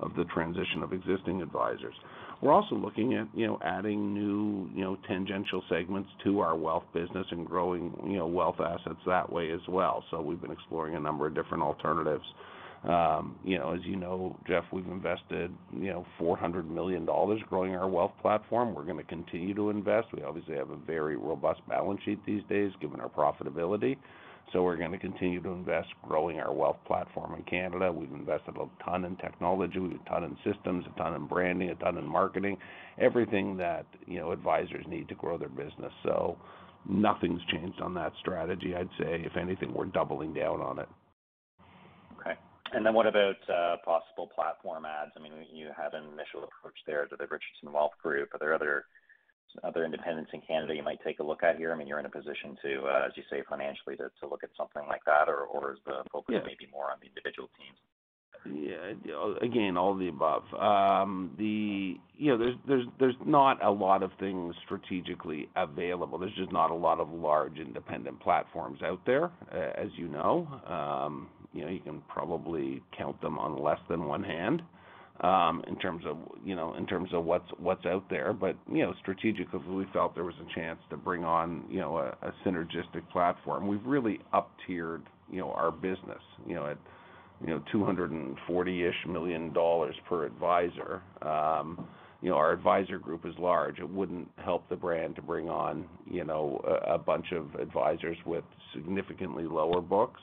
of 0.00 0.14
the 0.14 0.24
transition 0.26 0.82
of 0.82 0.92
existing 0.92 1.40
advisors. 1.40 1.94
We're 2.42 2.52
also 2.52 2.74
looking 2.74 3.14
at, 3.14 3.28
you 3.34 3.46
know, 3.46 3.58
adding 3.64 4.12
new, 4.12 4.68
you 4.74 4.82
know, 4.82 4.98
tangential 5.06 5.62
segments 5.68 6.10
to 6.24 6.40
our 6.40 6.56
wealth 6.56 6.82
business 6.92 7.24
and 7.30 7.46
growing, 7.46 7.94
you 8.04 8.16
know, 8.18 8.26
wealth 8.26 8.56
assets 8.60 8.98
that 9.06 9.32
way 9.32 9.52
as 9.52 9.60
well. 9.68 10.04
So 10.10 10.20
we've 10.20 10.40
been 10.40 10.50
exploring 10.50 10.96
a 10.96 11.00
number 11.00 11.28
of 11.28 11.36
different 11.36 11.62
alternatives. 11.62 12.24
Um, 12.82 13.36
you 13.44 13.58
know, 13.58 13.72
as 13.72 13.80
you 13.84 13.94
know, 13.94 14.36
Jeff, 14.48 14.64
we've 14.72 14.86
invested, 14.86 15.52
you 15.72 15.90
know, 15.90 16.04
400 16.18 16.68
million 16.68 17.06
dollars 17.06 17.40
growing 17.48 17.76
our 17.76 17.88
wealth 17.88 18.10
platform. 18.20 18.74
We're 18.74 18.86
gonna 18.86 19.04
continue 19.04 19.54
to 19.54 19.70
invest. 19.70 20.08
We 20.12 20.24
obviously 20.24 20.56
have 20.56 20.70
a 20.70 20.76
very 20.76 21.14
robust 21.14 21.60
balance 21.68 22.00
sheet 22.04 22.18
these 22.26 22.42
days, 22.48 22.72
given 22.80 23.00
our 23.00 23.08
profitability. 23.08 23.98
So 24.52 24.62
we're 24.62 24.76
gonna 24.76 24.98
continue 24.98 25.40
to 25.42 25.48
invest 25.48 25.88
growing 26.02 26.38
our 26.38 26.52
wealth 26.52 26.76
platform 26.86 27.34
in 27.34 27.42
Canada. 27.44 27.90
We've 27.90 28.12
invested 28.12 28.56
a 28.56 28.68
ton 28.84 29.04
in 29.04 29.16
technology, 29.16 29.78
a 29.78 30.08
ton 30.08 30.24
in 30.24 30.36
systems, 30.44 30.84
a 30.94 30.98
ton 30.98 31.14
in 31.14 31.26
branding, 31.26 31.70
a 31.70 31.74
ton 31.76 31.96
in 31.96 32.06
marketing, 32.06 32.58
everything 32.98 33.56
that, 33.56 33.86
you 34.06 34.20
know, 34.20 34.32
advisors 34.32 34.84
need 34.86 35.08
to 35.08 35.14
grow 35.14 35.38
their 35.38 35.48
business. 35.48 35.92
So 36.02 36.36
nothing's 36.88 37.40
changed 37.50 37.80
on 37.80 37.94
that 37.94 38.12
strategy. 38.20 38.74
I'd 38.74 38.90
say, 38.98 39.22
if 39.24 39.36
anything, 39.36 39.72
we're 39.72 39.86
doubling 39.86 40.34
down 40.34 40.60
on 40.60 40.78
it. 40.78 40.88
Okay. 42.20 42.34
And 42.74 42.84
then 42.84 42.92
what 42.92 43.06
about 43.06 43.36
uh, 43.48 43.76
possible 43.84 44.28
platform 44.34 44.84
adds? 44.84 45.12
I 45.16 45.20
mean, 45.20 45.32
you 45.52 45.70
had 45.76 45.94
an 45.94 46.04
initial 46.12 46.44
approach 46.44 46.76
there 46.86 47.06
to 47.06 47.16
the 47.16 47.24
Richardson 47.24 47.72
Wealth 47.72 47.92
Group. 48.02 48.34
Are 48.34 48.38
there 48.38 48.54
other 48.54 48.84
independents 49.84 50.30
in 50.32 50.40
Canada 50.42 50.74
you 50.74 50.82
might 50.82 51.02
take 51.04 51.18
a 51.20 51.22
look 51.22 51.42
at 51.42 51.56
here? 51.56 51.72
I 51.72 51.76
mean, 51.76 51.86
you're 51.86 52.00
in 52.00 52.06
a 52.06 52.10
position 52.10 52.56
to, 52.62 52.82
uh, 52.86 53.06
as 53.06 53.12
you 53.16 53.22
say, 53.30 53.42
financially 53.48 53.96
to 53.96 54.28
look 54.28 54.44
at 54.44 54.50
something 54.56 54.82
like 54.88 55.04
that, 55.06 55.28
or 55.28 55.44
or 55.44 55.72
is 55.72 55.78
the 55.86 56.02
focus? 56.12 56.36
Yeah. 56.36 56.46
Maybe 56.46 56.68
more 56.72 56.90
on 56.90 56.98
the 57.00 57.08
individual 57.08 57.48
teams? 57.58 57.78
Yeah. 58.44 58.92
Again, 59.40 59.76
all 59.76 59.92
of 59.92 59.98
the 59.98 60.08
above. 60.08 60.42
Um, 60.54 61.32
the, 61.38 61.96
you 62.16 62.36
know, 62.36 62.56
there's 62.98 63.14
not 63.24 63.64
a 63.64 63.70
lot 63.70 64.02
of 64.02 64.10
things 64.18 64.54
strategically 64.64 65.48
available. 65.54 66.18
There's 66.18 66.34
just 66.34 66.52
not 66.52 66.70
a 66.70 66.74
lot 66.74 66.98
of 66.98 67.10
large 67.12 67.58
independent 67.58 68.20
platforms 68.20 68.80
out 68.82 69.00
there, 69.06 69.30
uh, 69.52 69.72
as 69.76 69.88
you 69.96 70.08
know. 70.08 70.48
Um, 70.66 71.28
you 71.52 71.64
know, 71.64 71.70
you 71.70 71.80
can 71.80 72.02
probably 72.08 72.82
count 72.96 73.20
them 73.20 73.38
on 73.38 73.62
less 73.62 73.80
than 73.88 74.06
one 74.06 74.24
hand, 74.24 74.62
in 75.68 75.76
terms 75.80 76.04
of 76.06 76.16
you 76.44 76.54
know 76.54 76.74
in 76.74 76.86
terms 76.86 77.10
of 77.12 77.24
what's 77.24 77.48
what's 77.58 77.86
out 77.86 78.04
there. 78.10 78.32
But 78.32 78.56
you 78.70 78.82
know, 78.82 78.94
strategically, 79.00 79.60
we 79.68 79.86
felt 79.92 80.14
there 80.14 80.24
was 80.24 80.34
a 80.40 80.54
chance 80.54 80.78
to 80.90 80.96
bring 80.96 81.24
on 81.24 81.64
you 81.70 81.80
know 81.80 81.98
a 81.98 82.16
a 82.26 82.32
synergistic 82.44 83.08
platform. 83.10 83.68
We've 83.68 83.84
really 83.84 84.20
up-tiered 84.32 85.02
you 85.30 85.38
know 85.40 85.50
our 85.52 85.70
business, 85.70 86.22
you 86.46 86.54
know, 86.54 86.66
at 86.66 86.78
you 87.40 87.48
know 87.48 87.62
240-ish 87.74 89.06
million 89.08 89.52
dollars 89.52 89.94
per 90.08 90.24
advisor. 90.26 91.02
Um, 91.22 91.86
You 92.22 92.30
know, 92.30 92.36
our 92.36 92.52
advisor 92.52 92.98
group 93.00 93.26
is 93.26 93.34
large. 93.38 93.80
It 93.80 93.88
wouldn't 93.90 94.28
help 94.44 94.68
the 94.68 94.76
brand 94.76 95.16
to 95.16 95.22
bring 95.22 95.48
on 95.48 95.84
you 96.10 96.24
know 96.24 96.60
a, 96.64 96.94
a 96.94 96.98
bunch 96.98 97.32
of 97.32 97.54
advisors 97.56 98.16
with 98.24 98.44
significantly 98.74 99.44
lower 99.44 99.80
books. 99.80 100.20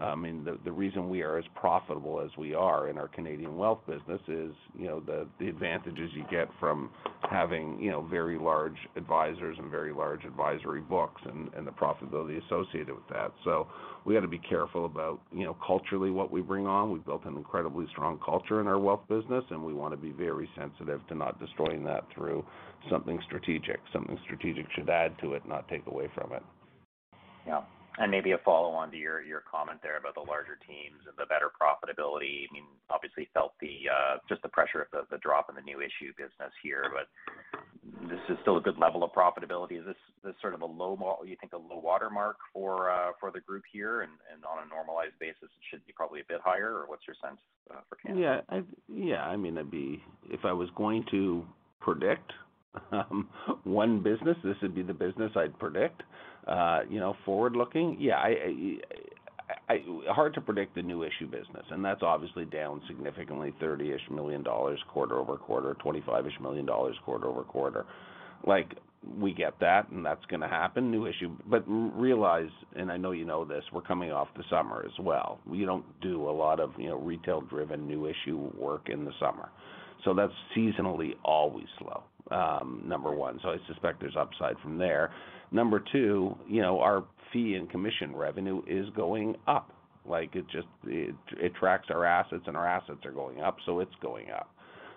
I 0.00 0.14
mean, 0.14 0.46
the 0.64 0.72
reason 0.72 1.08
we 1.08 1.22
are 1.22 1.38
as 1.38 1.44
profitable 1.56 2.20
as 2.20 2.30
we 2.38 2.54
are 2.54 2.88
in 2.88 2.98
our 2.98 3.08
Canadian 3.08 3.56
wealth 3.56 3.80
business 3.86 4.20
is, 4.28 4.52
you 4.78 4.86
know, 4.86 5.00
the 5.00 5.48
advantages 5.48 6.10
you 6.14 6.24
get 6.30 6.48
from 6.60 6.90
having, 7.28 7.80
you 7.80 7.90
know, 7.90 8.02
very 8.02 8.38
large 8.38 8.76
advisors 8.96 9.56
and 9.58 9.70
very 9.70 9.92
large 9.92 10.24
advisory 10.24 10.80
books 10.80 11.20
and 11.24 11.66
the 11.66 11.72
profitability 11.72 12.40
associated 12.46 12.94
with 12.94 13.08
that. 13.10 13.32
So 13.44 13.66
we 14.04 14.14
got 14.14 14.20
to 14.20 14.28
be 14.28 14.38
careful 14.38 14.84
about, 14.84 15.20
you 15.32 15.44
know, 15.44 15.56
culturally 15.66 16.10
what 16.10 16.30
we 16.30 16.42
bring 16.42 16.66
on. 16.66 16.92
We've 16.92 17.04
built 17.04 17.24
an 17.24 17.36
incredibly 17.36 17.86
strong 17.90 18.20
culture 18.24 18.60
in 18.60 18.68
our 18.68 18.78
wealth 18.78 19.02
business, 19.08 19.44
and 19.50 19.64
we 19.64 19.74
wanna 19.74 19.96
be 19.96 20.12
very 20.12 20.48
sensitive 20.56 21.04
to 21.08 21.14
not 21.16 21.40
destroying 21.40 21.82
that 21.84 22.04
through 22.14 22.44
something 22.88 23.20
strategic. 23.26 23.80
Something 23.92 24.16
strategic 24.22 24.66
should 24.76 24.88
add 24.88 25.18
to 25.22 25.34
it, 25.34 25.46
not 25.48 25.68
take 25.68 25.86
away 25.86 26.08
from 26.14 26.32
it. 26.32 26.42
Yeah. 27.46 27.62
And 27.98 28.10
maybe 28.10 28.30
a 28.30 28.38
follow-on 28.44 28.92
to 28.92 28.96
your 28.96 29.42
comment 29.42 29.80
there 29.82 29.98
about 29.98 30.14
the 30.14 30.22
larger 30.22 30.58
teams 30.66 31.02
and 31.06 31.18
the 31.18 31.26
better 31.26 31.50
profitability. 31.50 32.46
I 32.46 32.52
mean, 32.52 32.64
obviously 32.90 33.28
felt 33.34 33.52
the 33.60 33.90
uh 33.90 34.18
just 34.28 34.42
the 34.42 34.48
pressure 34.48 34.86
of 34.92 35.08
the 35.10 35.18
drop 35.18 35.50
in 35.50 35.56
the 35.56 35.62
new 35.62 35.80
issue 35.80 36.14
business 36.16 36.54
here, 36.62 36.86
but 36.94 37.10
this 38.08 38.20
is 38.28 38.38
still 38.42 38.56
a 38.56 38.60
good 38.60 38.78
level 38.78 39.02
of 39.02 39.10
profitability. 39.10 39.80
Is 39.80 39.86
this 40.22 40.34
sort 40.40 40.54
of 40.54 40.62
a 40.62 40.66
low 40.66 40.96
you 41.26 41.36
think 41.40 41.52
a 41.52 41.58
low 41.58 41.80
watermark 41.82 42.36
for 42.52 42.90
uh 42.90 43.12
for 43.18 43.30
the 43.30 43.40
group 43.40 43.64
here? 43.72 44.02
And 44.02 44.12
on 44.46 44.64
a 44.64 44.68
normalized 44.68 45.18
basis, 45.18 45.50
it 45.50 45.64
should 45.70 45.84
be 45.86 45.92
probably 45.92 46.20
a 46.20 46.28
bit 46.28 46.40
higher, 46.42 46.70
or 46.70 46.86
what's 46.86 47.06
your 47.06 47.16
sense 47.22 47.40
for 47.88 47.96
Canada? 47.96 48.44
Yeah. 48.48 48.56
I 48.56 48.62
yeah, 48.88 49.22
I 49.24 49.36
mean, 49.36 49.58
if 50.30 50.44
I 50.44 50.52
was 50.52 50.68
going 50.76 51.04
to 51.10 51.44
predict 51.80 52.32
one 53.64 54.02
business, 54.02 54.36
this 54.44 54.56
would 54.62 54.74
be 54.74 54.82
the 54.82 54.94
business 54.94 55.32
I'd 55.36 55.58
predict. 55.58 56.02
You 56.90 57.00
know, 57.00 57.16
forward-looking, 57.24 57.96
yeah, 58.00 58.16
I, 58.16 58.78
I, 59.68 59.74
I, 59.74 60.12
hard 60.12 60.34
to 60.34 60.40
predict 60.40 60.74
the 60.74 60.82
new 60.82 61.02
issue 61.02 61.26
business, 61.26 61.64
and 61.70 61.84
that's 61.84 62.02
obviously 62.02 62.44
down 62.44 62.80
significantly 62.86 63.54
30-ish 63.62 64.10
million 64.10 64.42
dollars 64.42 64.78
quarter-over-quarter, 64.92 65.76
25-ish 65.84 66.40
million 66.40 66.66
dollars 66.66 66.96
quarter-over-quarter. 67.04 67.84
Like, 68.46 68.76
we 69.18 69.32
get 69.32 69.58
that, 69.60 69.90
and 69.90 70.04
that's 70.04 70.24
gonna 70.26 70.48
happen, 70.48 70.90
new 70.90 71.06
issue. 71.06 71.30
But 71.46 71.64
realize, 71.66 72.48
and 72.76 72.90
I 72.90 72.96
know 72.96 73.12
you 73.12 73.24
know 73.24 73.44
this, 73.44 73.64
we're 73.72 73.82
coming 73.82 74.10
off 74.10 74.28
the 74.36 74.44
summer 74.50 74.84
as 74.84 74.98
well. 75.00 75.38
We 75.46 75.64
don't 75.64 75.84
do 76.00 76.28
a 76.28 76.32
lot 76.32 76.60
of, 76.60 76.72
you 76.78 76.88
know, 76.88 76.96
retail-driven 76.98 77.86
new 77.86 78.06
issue 78.06 78.50
work 78.58 78.88
in 78.88 79.04
the 79.04 79.12
summer. 79.20 79.50
So 80.04 80.14
that's 80.14 80.32
seasonally 80.56 81.12
always 81.24 81.66
slow, 81.78 82.02
um, 82.30 82.82
number 82.84 83.12
one. 83.12 83.38
So 83.42 83.50
I 83.50 83.56
suspect 83.66 84.00
there's 84.00 84.16
upside 84.16 84.58
from 84.60 84.78
there. 84.78 85.10
Number 85.50 85.82
two, 85.92 86.36
you 86.48 86.62
know, 86.62 86.80
our 86.80 87.04
fee 87.32 87.54
and 87.54 87.70
commission 87.70 88.14
revenue 88.14 88.62
is 88.66 88.88
going 88.96 89.36
up. 89.46 89.72
Like, 90.06 90.34
it 90.34 90.46
just 90.50 90.66
it 90.86 91.54
tracks 91.56 91.88
our 91.90 92.04
assets, 92.04 92.44
and 92.46 92.56
our 92.56 92.66
assets 92.66 93.00
are 93.04 93.12
going 93.12 93.40
up, 93.40 93.56
so 93.66 93.80
it's 93.80 93.94
going 94.00 94.30
up. 94.30 94.50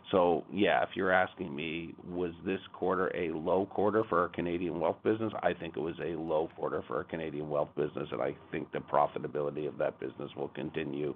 So 0.10 0.44
yeah, 0.52 0.84
if 0.84 0.90
you're 0.96 1.12
asking 1.12 1.56
me, 1.56 1.94
was 2.10 2.32
this 2.46 2.60
quarter 2.74 3.16
a 3.16 3.32
low 3.32 3.66
quarter 3.66 4.04
for 4.10 4.20
our 4.22 4.30
Canadian 4.30 4.80
wealth 4.80 4.98
business? 5.04 5.32
I 5.42 5.54
think 5.54 5.78
it 5.78 5.80
was 5.80 5.96
a 6.00 6.16
low 6.20 6.50
quarter 6.56 6.84
for 6.88 6.98
our 6.98 7.04
Canadian 7.04 7.50
wealth 7.50 7.70
business, 7.78 8.08
and 8.12 8.22
I 8.22 8.36
think 8.52 8.72
the 8.72 8.80
profitability 8.80 9.68
of 9.68 9.78
that 9.78 10.00
business 10.00 10.30
will 10.36 10.50
continue, 10.50 11.14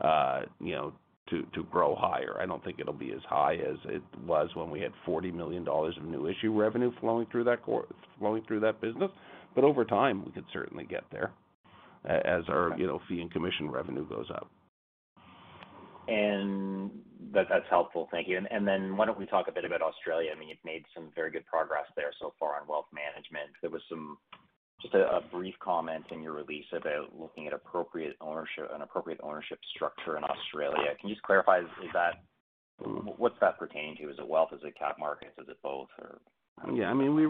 uh, 0.00 0.42
you 0.60 0.74
know, 0.74 0.92
to 1.30 1.62
grow 1.70 1.94
higher. 1.94 2.36
I 2.40 2.46
don't 2.46 2.62
think 2.64 2.78
it'll 2.78 2.92
be 2.92 3.12
as 3.12 3.22
high 3.28 3.54
as 3.54 3.76
it 3.86 4.02
was 4.26 4.48
when 4.54 4.70
we 4.70 4.80
had 4.80 4.92
40 5.04 5.30
million 5.32 5.64
dollars 5.64 5.96
of 5.96 6.04
new 6.04 6.26
issue 6.26 6.58
revenue 6.58 6.92
flowing 7.00 7.26
through 7.30 7.44
that 7.44 8.80
business. 8.80 9.10
But 9.54 9.64
over 9.64 9.84
time, 9.84 10.24
we 10.24 10.32
could 10.32 10.44
certainly 10.52 10.84
get 10.84 11.04
there 11.10 11.32
as 12.04 12.44
our, 12.48 12.74
you 12.78 12.86
know, 12.86 13.00
fee 13.08 13.20
and 13.20 13.30
commission 13.30 13.70
revenue 13.70 14.08
goes 14.08 14.26
up. 14.30 14.50
And 16.06 16.90
that's 17.34 17.68
helpful. 17.68 18.08
Thank 18.10 18.28
you. 18.28 18.38
And 18.38 18.48
and 18.50 18.66
then 18.66 18.96
why 18.96 19.04
don't 19.04 19.18
we 19.18 19.26
talk 19.26 19.46
a 19.48 19.52
bit 19.52 19.64
about 19.64 19.82
Australia? 19.82 20.30
I 20.34 20.38
mean, 20.38 20.48
you've 20.48 20.64
made 20.64 20.84
some 20.94 21.10
very 21.14 21.30
good 21.30 21.44
progress 21.46 21.84
there 21.96 22.12
so 22.20 22.32
far 22.40 22.60
on 22.60 22.66
wealth 22.66 22.86
management. 22.92 23.50
There 23.60 23.70
was 23.70 23.82
just 24.80 24.94
a 24.94 25.20
brief 25.32 25.54
comment 25.60 26.04
in 26.10 26.22
your 26.22 26.32
release 26.32 26.66
about 26.72 27.18
looking 27.18 27.46
at 27.46 27.52
appropriate 27.52 28.16
ownership, 28.20 28.70
an 28.72 28.82
appropriate 28.82 29.20
ownership 29.22 29.58
structure 29.74 30.16
in 30.16 30.24
Australia. 30.24 30.94
Can 31.00 31.08
you 31.08 31.14
just 31.14 31.24
clarify, 31.24 31.60
is 31.60 31.66
that 31.92 32.22
what's 33.16 33.34
that 33.40 33.58
pertaining 33.58 33.96
to? 33.96 34.10
Is 34.10 34.18
it 34.18 34.28
wealth? 34.28 34.50
Is 34.52 34.60
it 34.62 34.78
cap 34.78 34.96
markets? 34.98 35.32
Is 35.38 35.48
it 35.48 35.56
both 35.62 35.88
or? 36.00 36.18
Yeah, 36.74 36.86
I 36.86 36.94
mean, 36.94 37.14
we 37.14 37.26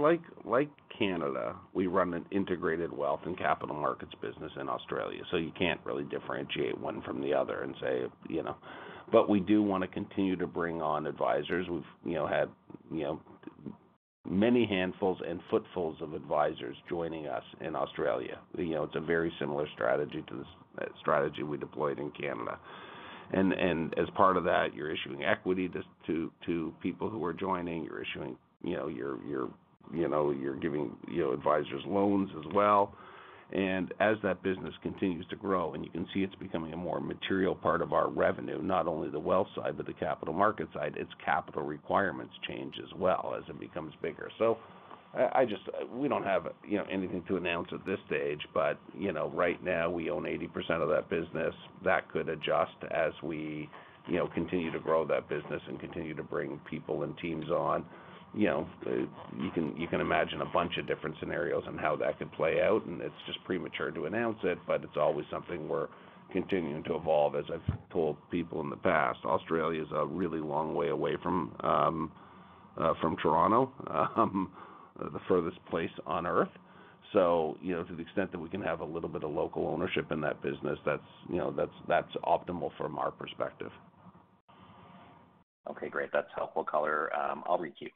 like, 0.00 0.20
like 0.44 0.68
Canada, 0.96 1.56
we 1.74 1.88
run 1.88 2.14
an 2.14 2.24
integrated 2.30 2.92
wealth 2.92 3.20
and 3.24 3.36
capital 3.36 3.74
markets 3.74 4.12
business 4.22 4.52
in 4.60 4.68
Australia, 4.68 5.22
so 5.30 5.38
you 5.38 5.50
can't 5.58 5.80
really 5.84 6.04
differentiate 6.04 6.78
one 6.80 7.02
from 7.02 7.20
the 7.20 7.34
other 7.34 7.62
and 7.62 7.74
say, 7.80 8.02
you 8.28 8.44
know. 8.44 8.56
But 9.10 9.28
we 9.28 9.40
do 9.40 9.60
wanna 9.60 9.88
continue 9.88 10.36
to 10.36 10.46
bring 10.46 10.80
on 10.80 11.08
advisors. 11.08 11.68
We've, 11.68 11.82
you 12.04 12.14
know, 12.14 12.28
had, 12.28 12.48
you 12.92 13.02
know, 13.02 13.20
many 14.28 14.66
handfuls 14.66 15.18
and 15.26 15.40
footfalls 15.50 15.96
of 16.00 16.14
advisors 16.14 16.76
joining 16.88 17.26
us 17.26 17.44
in 17.60 17.74
Australia. 17.74 18.38
You 18.56 18.70
know, 18.70 18.84
it's 18.84 18.96
a 18.96 19.00
very 19.00 19.32
similar 19.38 19.66
strategy 19.74 20.24
to 20.28 20.44
the 20.78 20.84
uh, 20.84 20.88
strategy 21.00 21.42
we 21.42 21.56
deployed 21.56 21.98
in 21.98 22.10
Canada. 22.12 22.58
And 23.32 23.52
and 23.52 23.96
as 23.98 24.08
part 24.16 24.36
of 24.36 24.44
that, 24.44 24.74
you're 24.74 24.90
issuing 24.90 25.24
equity 25.24 25.70
to 26.06 26.30
to 26.46 26.74
people 26.82 27.08
who 27.08 27.24
are 27.24 27.32
joining. 27.32 27.84
You're 27.84 28.02
issuing, 28.02 28.36
you 28.64 28.76
know, 28.76 28.88
you're 28.88 29.22
you're 29.24 29.48
you 29.92 30.08
know, 30.08 30.30
you're 30.30 30.56
giving, 30.56 30.96
you 31.08 31.22
know, 31.22 31.32
advisors 31.32 31.82
loans 31.86 32.30
as 32.38 32.52
well. 32.54 32.94
And 33.52 33.92
as 33.98 34.16
that 34.22 34.42
business 34.42 34.74
continues 34.82 35.26
to 35.28 35.36
grow, 35.36 35.74
and 35.74 35.84
you 35.84 35.90
can 35.90 36.06
see 36.14 36.20
it's 36.20 36.34
becoming 36.36 36.72
a 36.72 36.76
more 36.76 37.00
material 37.00 37.54
part 37.54 37.82
of 37.82 37.92
our 37.92 38.08
revenue, 38.08 38.62
not 38.62 38.86
only 38.86 39.10
the 39.10 39.18
wealth 39.18 39.48
side, 39.56 39.76
but 39.76 39.86
the 39.86 39.92
capital 39.92 40.32
market 40.32 40.68
side, 40.72 40.94
its 40.96 41.10
capital 41.24 41.62
requirements 41.62 42.32
change 42.46 42.74
as 42.78 42.92
well 42.96 43.34
as 43.36 43.42
it 43.48 43.58
becomes 43.58 43.92
bigger. 44.00 44.30
So 44.38 44.58
I 45.12 45.44
just 45.44 45.62
we 45.92 46.06
don't 46.06 46.22
have, 46.22 46.46
you 46.64 46.78
know, 46.78 46.84
anything 46.88 47.24
to 47.26 47.36
announce 47.36 47.68
at 47.72 47.84
this 47.84 47.98
stage, 48.06 48.40
but, 48.54 48.78
you 48.96 49.12
know, 49.12 49.30
right 49.34 49.62
now 49.64 49.90
we 49.90 50.08
own 50.10 50.22
80% 50.22 50.80
of 50.82 50.88
that 50.90 51.10
business. 51.10 51.52
That 51.84 52.08
could 52.12 52.28
adjust 52.28 52.76
as 52.92 53.12
we, 53.20 53.68
you 54.08 54.16
know, 54.18 54.28
continue 54.28 54.70
to 54.70 54.78
grow 54.78 55.04
that 55.06 55.28
business 55.28 55.60
and 55.66 55.80
continue 55.80 56.14
to 56.14 56.22
bring 56.22 56.60
people 56.70 57.02
and 57.02 57.18
teams 57.18 57.50
on. 57.50 57.84
You 58.32 58.46
know, 58.46 58.68
uh, 58.86 58.90
you 59.42 59.50
can 59.52 59.76
you 59.76 59.88
can 59.88 60.00
imagine 60.00 60.40
a 60.40 60.46
bunch 60.46 60.76
of 60.78 60.86
different 60.86 61.16
scenarios 61.18 61.64
on 61.66 61.76
how 61.76 61.96
that 61.96 62.18
could 62.18 62.30
play 62.32 62.60
out, 62.62 62.84
and 62.86 63.00
it's 63.00 63.14
just 63.26 63.42
premature 63.44 63.90
to 63.90 64.04
announce 64.04 64.38
it, 64.44 64.58
but 64.66 64.84
it's 64.84 64.96
always 64.96 65.26
something 65.30 65.68
we're 65.68 65.88
continuing 66.32 66.84
to 66.84 66.94
evolve. 66.94 67.34
As 67.34 67.44
I've 67.52 67.90
told 67.90 68.16
people 68.30 68.60
in 68.60 68.70
the 68.70 68.76
past, 68.76 69.18
Australia 69.24 69.82
is 69.82 69.88
a 69.92 70.06
really 70.06 70.38
long 70.38 70.76
way 70.76 70.90
away 70.90 71.16
from 71.22 71.54
um, 71.60 72.12
uh, 72.78 72.94
from 73.00 73.16
Toronto, 73.16 73.72
um, 74.16 74.52
the 74.98 75.20
furthest 75.26 75.58
place 75.66 75.90
on 76.06 76.26
Earth. 76.26 76.48
So 77.12 77.56
you 77.60 77.74
know, 77.74 77.82
to 77.82 77.94
the 77.94 78.02
extent 78.02 78.30
that 78.32 78.38
we 78.38 78.48
can 78.48 78.62
have 78.62 78.80
a 78.80 78.84
little 78.84 79.08
bit 79.08 79.24
of 79.24 79.30
local 79.30 79.66
ownership 79.66 80.12
in 80.12 80.20
that 80.20 80.40
business, 80.42 80.78
that's, 80.86 81.02
you 81.28 81.38
know, 81.38 81.52
that's 81.56 81.72
that's 81.88 82.14
optimal 82.24 82.70
from 82.78 82.98
our 82.98 83.10
perspective. 83.10 83.70
Okay, 85.68 85.88
great. 85.88 86.10
That's 86.12 86.28
helpful 86.34 86.64
color. 86.64 87.10
Um, 87.14 87.42
I'll 87.46 87.58
requeue. 87.58 87.90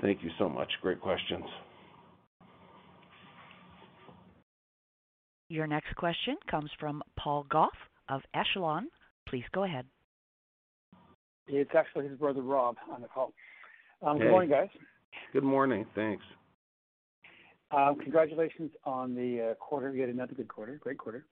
Thank 0.00 0.22
you 0.22 0.30
so 0.38 0.48
much. 0.48 0.68
Great 0.80 1.00
questions. 1.00 1.44
Your 5.50 5.66
next 5.66 5.94
question 5.96 6.36
comes 6.50 6.70
from 6.78 7.02
Paul 7.18 7.46
Goff 7.48 7.72
of 8.08 8.20
Echelon. 8.34 8.88
Please 9.26 9.44
go 9.52 9.64
ahead. 9.64 9.86
It's 11.46 11.70
actually 11.74 12.08
his 12.08 12.18
brother, 12.18 12.42
Rob, 12.42 12.76
on 12.92 13.00
the 13.00 13.08
call. 13.08 13.32
Um, 14.02 14.18
hey. 14.18 14.24
Good 14.24 14.30
morning, 14.30 14.50
guys. 14.50 14.68
Good 15.32 15.44
morning. 15.44 15.86
Thanks. 15.94 16.22
Um, 17.70 17.96
congratulations 18.02 18.70
on 18.84 19.14
the 19.14 19.50
uh, 19.50 19.54
quarter. 19.54 19.94
You 19.94 20.02
had 20.02 20.10
another 20.10 20.34
good 20.34 20.48
quarter. 20.48 20.78
Great 20.82 20.98
quarter. 20.98 21.24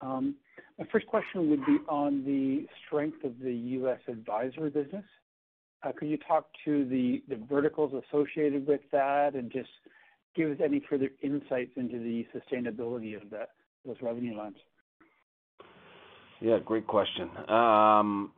Um, 0.00 0.36
my 0.78 0.86
first 0.92 1.06
question 1.06 1.50
would 1.50 1.64
be 1.66 1.78
on 1.88 2.24
the 2.24 2.66
strength 2.86 3.24
of 3.24 3.32
the 3.42 3.52
U.S. 3.52 3.98
advisory 4.06 4.70
business. 4.70 5.04
Uh, 5.82 5.92
could 5.96 6.08
you 6.08 6.18
talk 6.18 6.46
to 6.64 6.84
the 6.86 7.22
verticals 7.48 7.92
associated 8.08 8.66
with 8.66 8.80
that 8.90 9.34
and 9.34 9.50
just 9.50 9.68
give 10.34 10.50
us 10.50 10.58
any 10.62 10.82
further 10.88 11.10
insights 11.22 11.72
into 11.76 11.98
the 11.98 12.26
sustainability 12.34 13.16
of 13.16 13.30
those 13.30 13.96
revenue 14.02 14.36
lines? 14.36 14.56
Yeah, 16.40 16.58
great 16.64 16.86
question. 16.86 17.30
Um, 17.48 18.32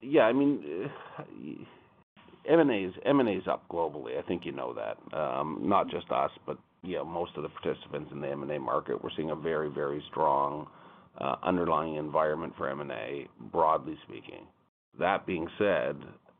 yeah, 0.00 0.22
I 0.22 0.32
mean, 0.32 0.90
uh, 1.18 1.22
M&A 2.48 3.32
is 3.36 3.48
up 3.48 3.68
globally. 3.68 4.18
I 4.18 4.22
think 4.26 4.44
you 4.44 4.52
know 4.52 4.74
that. 4.74 5.16
Um, 5.16 5.60
not 5.62 5.88
just 5.88 6.10
us, 6.10 6.30
but 6.46 6.58
most 6.84 7.32
of 7.36 7.44
the 7.44 7.48
participants 7.48 8.10
in 8.12 8.20
the 8.20 8.28
M&A 8.28 8.58
market. 8.58 9.02
We're 9.02 9.10
seeing 9.16 9.30
a 9.30 9.36
very, 9.36 9.70
very 9.70 10.02
strong 10.10 10.66
uh, 11.18 11.36
underlying 11.42 11.96
environment 11.96 12.54
for 12.56 12.68
M&A, 12.68 13.28
broadly 13.52 13.96
speaking. 14.08 14.46
That 14.98 15.26
being 15.26 15.48
said, 15.58 15.96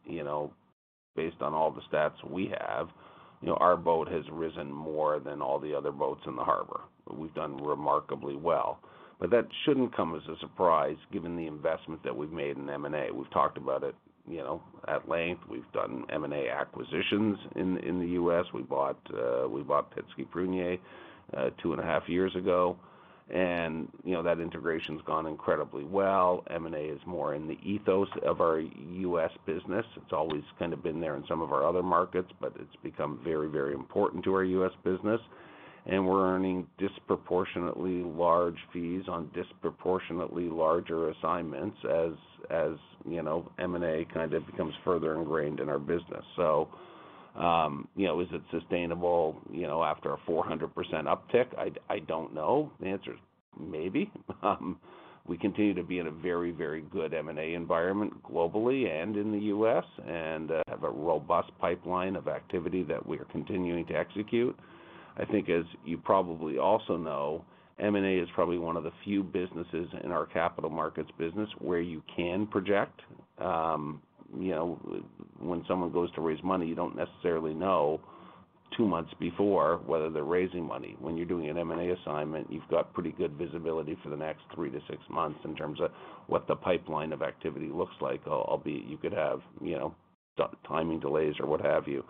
you 0.06 0.24
know, 0.24 0.52
based 1.16 1.40
on 1.40 1.54
all 1.54 1.70
the 1.70 1.82
stats 1.92 2.22
we 2.28 2.52
have, 2.58 2.88
you 3.40 3.48
know, 3.48 3.54
our 3.54 3.76
boat 3.76 4.08
has 4.10 4.24
risen 4.30 4.72
more 4.72 5.18
than 5.18 5.42
all 5.42 5.58
the 5.58 5.74
other 5.74 5.92
boats 5.92 6.22
in 6.26 6.36
the 6.36 6.44
harbor. 6.44 6.80
We've 7.12 7.34
done 7.34 7.56
remarkably 7.56 8.36
well. 8.36 8.78
But 9.20 9.30
that 9.30 9.46
shouldn't 9.64 9.94
come 9.94 10.14
as 10.14 10.22
a 10.28 10.38
surprise 10.40 10.96
given 11.12 11.36
the 11.36 11.46
investment 11.46 12.02
that 12.04 12.16
we've 12.16 12.32
made 12.32 12.56
in 12.56 12.68
M&A. 12.68 13.12
We've 13.12 13.30
talked 13.30 13.56
about 13.56 13.84
it, 13.84 13.94
you 14.28 14.38
know, 14.38 14.62
at 14.88 15.08
length. 15.08 15.42
We've 15.48 15.70
done 15.72 16.04
M&A 16.10 16.48
acquisitions 16.48 17.38
in 17.54 17.78
in 17.78 18.00
the 18.00 18.08
U.S. 18.14 18.46
We 18.52 18.62
bought 18.62 18.98
uh, 19.12 19.48
we 19.48 19.62
bought 19.62 19.92
Petsky 19.94 20.28
Prunier 20.28 20.78
two 21.62 21.72
and 21.72 21.80
a 21.80 21.84
half 21.84 22.08
years 22.08 22.34
ago. 22.34 22.76
And 23.30 23.88
you 24.04 24.12
know, 24.12 24.22
that 24.22 24.40
integration's 24.40 25.00
gone 25.06 25.26
incredibly 25.26 25.84
well. 25.84 26.44
M&A 26.50 26.76
is 26.76 27.00
more 27.06 27.34
in 27.34 27.48
the 27.48 27.58
ethos 27.62 28.08
of 28.26 28.40
our 28.40 28.60
U.S. 28.60 29.30
business. 29.46 29.86
It's 29.96 30.12
always 30.12 30.42
kind 30.58 30.72
of 30.72 30.82
been 30.82 31.00
there 31.00 31.16
in 31.16 31.24
some 31.28 31.40
of 31.40 31.52
our 31.52 31.66
other 31.66 31.82
markets, 31.82 32.30
but 32.40 32.52
it's 32.58 32.76
become 32.82 33.20
very, 33.24 33.48
very 33.48 33.72
important 33.74 34.24
to 34.24 34.34
our 34.34 34.44
U.S. 34.44 34.72
business. 34.84 35.20
And 35.86 36.06
we're 36.06 36.24
earning 36.24 36.66
disproportionately 36.78 38.02
large 38.04 38.58
fees 38.72 39.04
on 39.08 39.30
disproportionately 39.34 40.44
larger 40.44 41.10
assignments 41.10 41.76
as 42.50 42.72
you 43.08 43.22
know, 43.22 43.50
M&A 43.58 44.06
kind 44.12 44.34
of 44.34 44.46
becomes 44.46 44.74
further 44.84 45.16
ingrained 45.16 45.58
in 45.60 45.68
our 45.68 45.78
business. 45.78 46.24
Um, 47.34 47.88
you 47.96 48.06
know, 48.06 48.20
is 48.20 48.28
it 48.32 48.42
sustainable, 48.50 49.40
you 49.50 49.66
know, 49.66 49.82
after 49.82 50.12
a 50.12 50.18
400% 50.28 50.68
uptick? 51.04 51.46
I 51.88 51.98
don't 52.00 52.34
know. 52.34 52.70
The 52.80 52.88
answer 52.88 53.12
is 53.12 53.18
maybe. 53.58 54.10
Um, 54.42 54.80
we 55.26 55.38
continue 55.38 55.72
to 55.74 55.84
be 55.84 56.00
in 56.00 56.08
a 56.08 56.10
very, 56.10 56.50
very 56.50 56.82
good 56.82 57.14
M&A 57.14 57.54
environment 57.54 58.12
globally 58.24 58.90
and 58.90 59.16
in 59.16 59.30
the 59.30 59.38
U.S., 59.38 59.84
and 60.04 60.50
uh, 60.50 60.62
have 60.66 60.82
a 60.82 60.90
robust 60.90 61.52
pipeline 61.60 62.16
of 62.16 62.26
activity 62.26 62.82
that 62.84 63.06
we 63.06 63.18
are 63.18 63.26
continuing 63.26 63.86
to 63.86 63.94
execute. 63.94 64.58
I 65.16 65.24
think 65.24 65.48
as 65.48 65.64
you 65.84 65.98
probably 65.98 66.58
also 66.58 66.96
know, 66.96 67.44
M&A 67.78 68.18
is 68.18 68.28
probably 68.34 68.58
one 68.58 68.76
of 68.76 68.82
the 68.82 68.92
few 69.04 69.22
businesses 69.22 69.88
in 70.02 70.10
our 70.10 70.26
capital 70.26 70.70
markets 70.70 71.10
business 71.18 71.48
where 71.58 71.80
you 71.80 72.02
can 72.14 72.46
project. 72.46 73.00
Um, 73.38 74.02
You 74.38 74.50
know, 74.50 74.78
when 75.38 75.64
someone 75.68 75.92
goes 75.92 76.12
to 76.14 76.20
raise 76.20 76.42
money, 76.42 76.66
you 76.66 76.74
don't 76.74 76.96
necessarily 76.96 77.54
know 77.54 78.00
two 78.76 78.86
months 78.86 79.12
before 79.20 79.80
whether 79.86 80.08
they're 80.10 80.24
raising 80.24 80.64
money. 80.64 80.96
When 80.98 81.16
you're 81.16 81.26
doing 81.26 81.50
an 81.50 81.58
M&A 81.58 81.90
assignment, 81.90 82.50
you've 82.50 82.68
got 82.70 82.94
pretty 82.94 83.12
good 83.12 83.32
visibility 83.32 83.98
for 84.02 84.08
the 84.08 84.16
next 84.16 84.42
three 84.54 84.70
to 84.70 84.80
six 84.88 85.00
months 85.10 85.40
in 85.44 85.54
terms 85.54 85.80
of 85.80 85.90
what 86.26 86.46
the 86.46 86.56
pipeline 86.56 87.12
of 87.12 87.22
activity 87.22 87.68
looks 87.68 87.94
like, 88.00 88.26
albeit 88.26 88.84
you 88.84 88.96
could 88.96 89.12
have, 89.12 89.40
you 89.60 89.76
know, 89.76 89.94
timing 90.66 91.00
delays 91.00 91.34
or 91.38 91.46
what 91.46 91.60
have 91.60 91.86
you. 91.86 92.02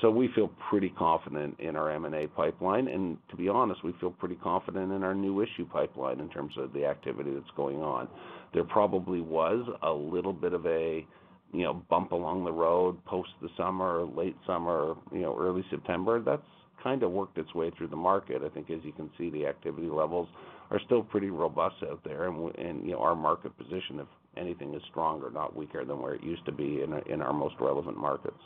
So 0.00 0.10
we 0.10 0.28
feel 0.34 0.50
pretty 0.70 0.90
confident 0.90 1.60
in 1.60 1.76
our 1.76 1.90
M&A 1.90 2.26
pipeline. 2.28 2.88
And 2.88 3.18
to 3.30 3.36
be 3.36 3.48
honest, 3.48 3.84
we 3.84 3.94
feel 4.00 4.10
pretty 4.10 4.36
confident 4.36 4.90
in 4.92 5.02
our 5.02 5.14
new 5.14 5.42
issue 5.42 5.66
pipeline 5.66 6.18
in 6.18 6.28
terms 6.28 6.54
of 6.58 6.72
the 6.72 6.84
activity 6.86 7.32
that's 7.32 7.54
going 7.56 7.82
on. 7.82 8.08
There 8.52 8.64
probably 8.64 9.20
was 9.20 9.66
a 9.82 9.92
little 9.92 10.32
bit 10.32 10.54
of 10.54 10.66
a, 10.66 11.06
you 11.52 11.64
know, 11.64 11.74
bump 11.88 12.12
along 12.12 12.44
the 12.44 12.52
road 12.52 13.02
post 13.04 13.30
the 13.40 13.48
summer, 13.56 14.04
late 14.04 14.36
summer, 14.46 14.94
you 15.12 15.20
know, 15.20 15.36
early 15.38 15.64
September. 15.70 16.20
That's 16.20 16.42
kind 16.82 17.02
of 17.02 17.12
worked 17.12 17.38
its 17.38 17.54
way 17.54 17.70
through 17.76 17.88
the 17.88 17.96
market. 17.96 18.42
I 18.44 18.48
think 18.48 18.70
as 18.70 18.80
you 18.82 18.92
can 18.92 19.10
see, 19.18 19.30
the 19.30 19.46
activity 19.46 19.88
levels 19.88 20.28
are 20.70 20.80
still 20.86 21.02
pretty 21.02 21.30
robust 21.30 21.76
out 21.88 22.00
there. 22.04 22.28
And, 22.28 22.54
and 22.56 22.84
you 22.84 22.92
know, 22.92 23.00
our 23.00 23.14
market 23.14 23.56
position, 23.56 24.00
if 24.00 24.08
anything, 24.36 24.74
is 24.74 24.82
stronger, 24.90 25.30
not 25.30 25.54
weaker 25.54 25.84
than 25.84 26.00
where 26.00 26.14
it 26.14 26.22
used 26.22 26.44
to 26.46 26.52
be 26.52 26.82
in 26.82 26.94
in 27.12 27.20
our 27.22 27.32
most 27.32 27.54
relevant 27.60 27.98
markets. 27.98 28.40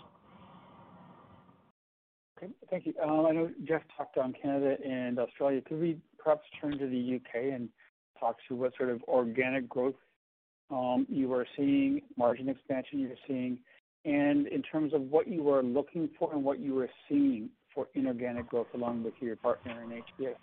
Okay. 2.37 2.53
Thank 2.69 2.87
you. 2.87 2.95
Um, 3.03 3.25
I 3.27 3.31
know 3.31 3.51
Jeff 3.64 3.83
talked 3.97 4.19
on 4.19 4.35
Canada 4.40 4.77
and 4.85 5.19
Australia. 5.19 5.62
Could 5.62 5.81
we 5.81 5.99
perhaps 6.19 6.42
turn 6.61 6.79
to 6.79 6.87
the 6.87 6.97
U.K. 6.97 7.51
and 7.51 7.69
talk 8.21 8.37
to 8.49 8.57
what 8.57 8.73
sort 8.77 8.90
of 8.90 9.03
organic 9.05 9.69
growth 9.69 9.95
you 11.09 11.33
are 11.33 11.46
seeing, 11.57 12.02
margin 12.16 12.48
expansion 12.48 13.00
you're 13.00 13.16
seeing, 13.26 13.59
and 14.05 14.46
in 14.48 14.62
terms 14.62 14.94
of 14.94 15.02
what 15.02 15.26
you 15.29 15.50
are 15.50 15.62
looking 15.62 16.09
for 16.18 16.33
and 16.33 16.44
what 16.44 16.61
you 16.61 16.79
are 16.79 16.90
seeing 17.09 17.48
for 17.74 17.88
inorganic 17.94 18.48
growth 18.48 18.68
along 18.74 19.02
with 19.05 19.14
your 19.20 19.37
partner 19.37 19.83
in 19.83 19.90
HPS? 19.90 20.35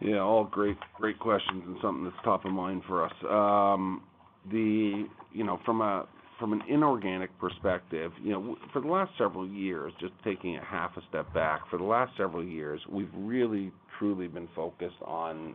Yeah, 0.00 0.18
all 0.18 0.44
great 0.44 0.76
great 0.98 1.18
questions 1.18 1.62
and 1.66 1.76
something 1.80 2.04
that's 2.04 2.16
top 2.24 2.44
of 2.44 2.52
mind 2.52 2.82
for 2.86 3.04
us. 3.04 3.12
Um 3.30 4.02
the 4.50 5.06
you 5.32 5.44
know, 5.44 5.58
from 5.64 5.80
a 5.80 6.06
from 6.38 6.52
an 6.52 6.62
inorganic 6.68 7.30
perspective, 7.38 8.12
you 8.22 8.32
know, 8.32 8.56
for 8.72 8.82
the 8.82 8.88
last 8.88 9.10
several 9.16 9.48
years, 9.48 9.92
just 10.00 10.12
taking 10.22 10.56
a 10.56 10.64
half 10.64 10.94
a 10.96 11.00
step 11.08 11.32
back, 11.32 11.62
for 11.70 11.78
the 11.78 11.84
last 11.84 12.12
several 12.16 12.44
years, 12.44 12.78
we've 12.90 13.08
really 13.16 13.72
truly 13.98 14.28
been 14.28 14.48
focused 14.54 15.00
on 15.02 15.54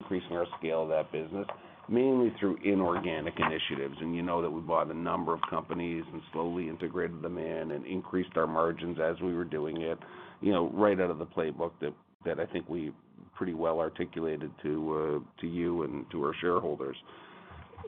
increasing 0.00 0.36
our 0.36 0.46
scale 0.60 0.84
of 0.84 0.88
that 0.90 1.10
business, 1.10 1.46
mainly 1.88 2.32
through 2.38 2.58
inorganic 2.64 3.34
initiatives. 3.38 3.96
And 4.00 4.14
you 4.14 4.22
know 4.22 4.42
that 4.42 4.50
we 4.50 4.60
bought 4.60 4.90
a 4.90 4.94
number 4.94 5.34
of 5.34 5.40
companies 5.50 6.04
and 6.12 6.22
slowly 6.32 6.68
integrated 6.68 7.22
them 7.22 7.38
in 7.38 7.72
and 7.72 7.86
increased 7.86 8.36
our 8.36 8.46
margins 8.46 8.98
as 9.02 9.20
we 9.20 9.34
were 9.34 9.44
doing 9.44 9.80
it, 9.82 9.98
you 10.40 10.52
know, 10.52 10.70
right 10.70 11.00
out 11.00 11.10
of 11.10 11.18
the 11.18 11.26
playbook 11.26 11.72
that 11.80 11.92
that 12.24 12.38
I 12.38 12.46
think 12.46 12.68
we 12.68 12.92
pretty 13.34 13.54
well 13.54 13.80
articulated 13.80 14.50
to 14.62 15.22
uh, 15.24 15.40
to 15.40 15.46
you 15.46 15.82
and 15.82 16.04
to 16.12 16.22
our 16.22 16.34
shareholders. 16.40 16.96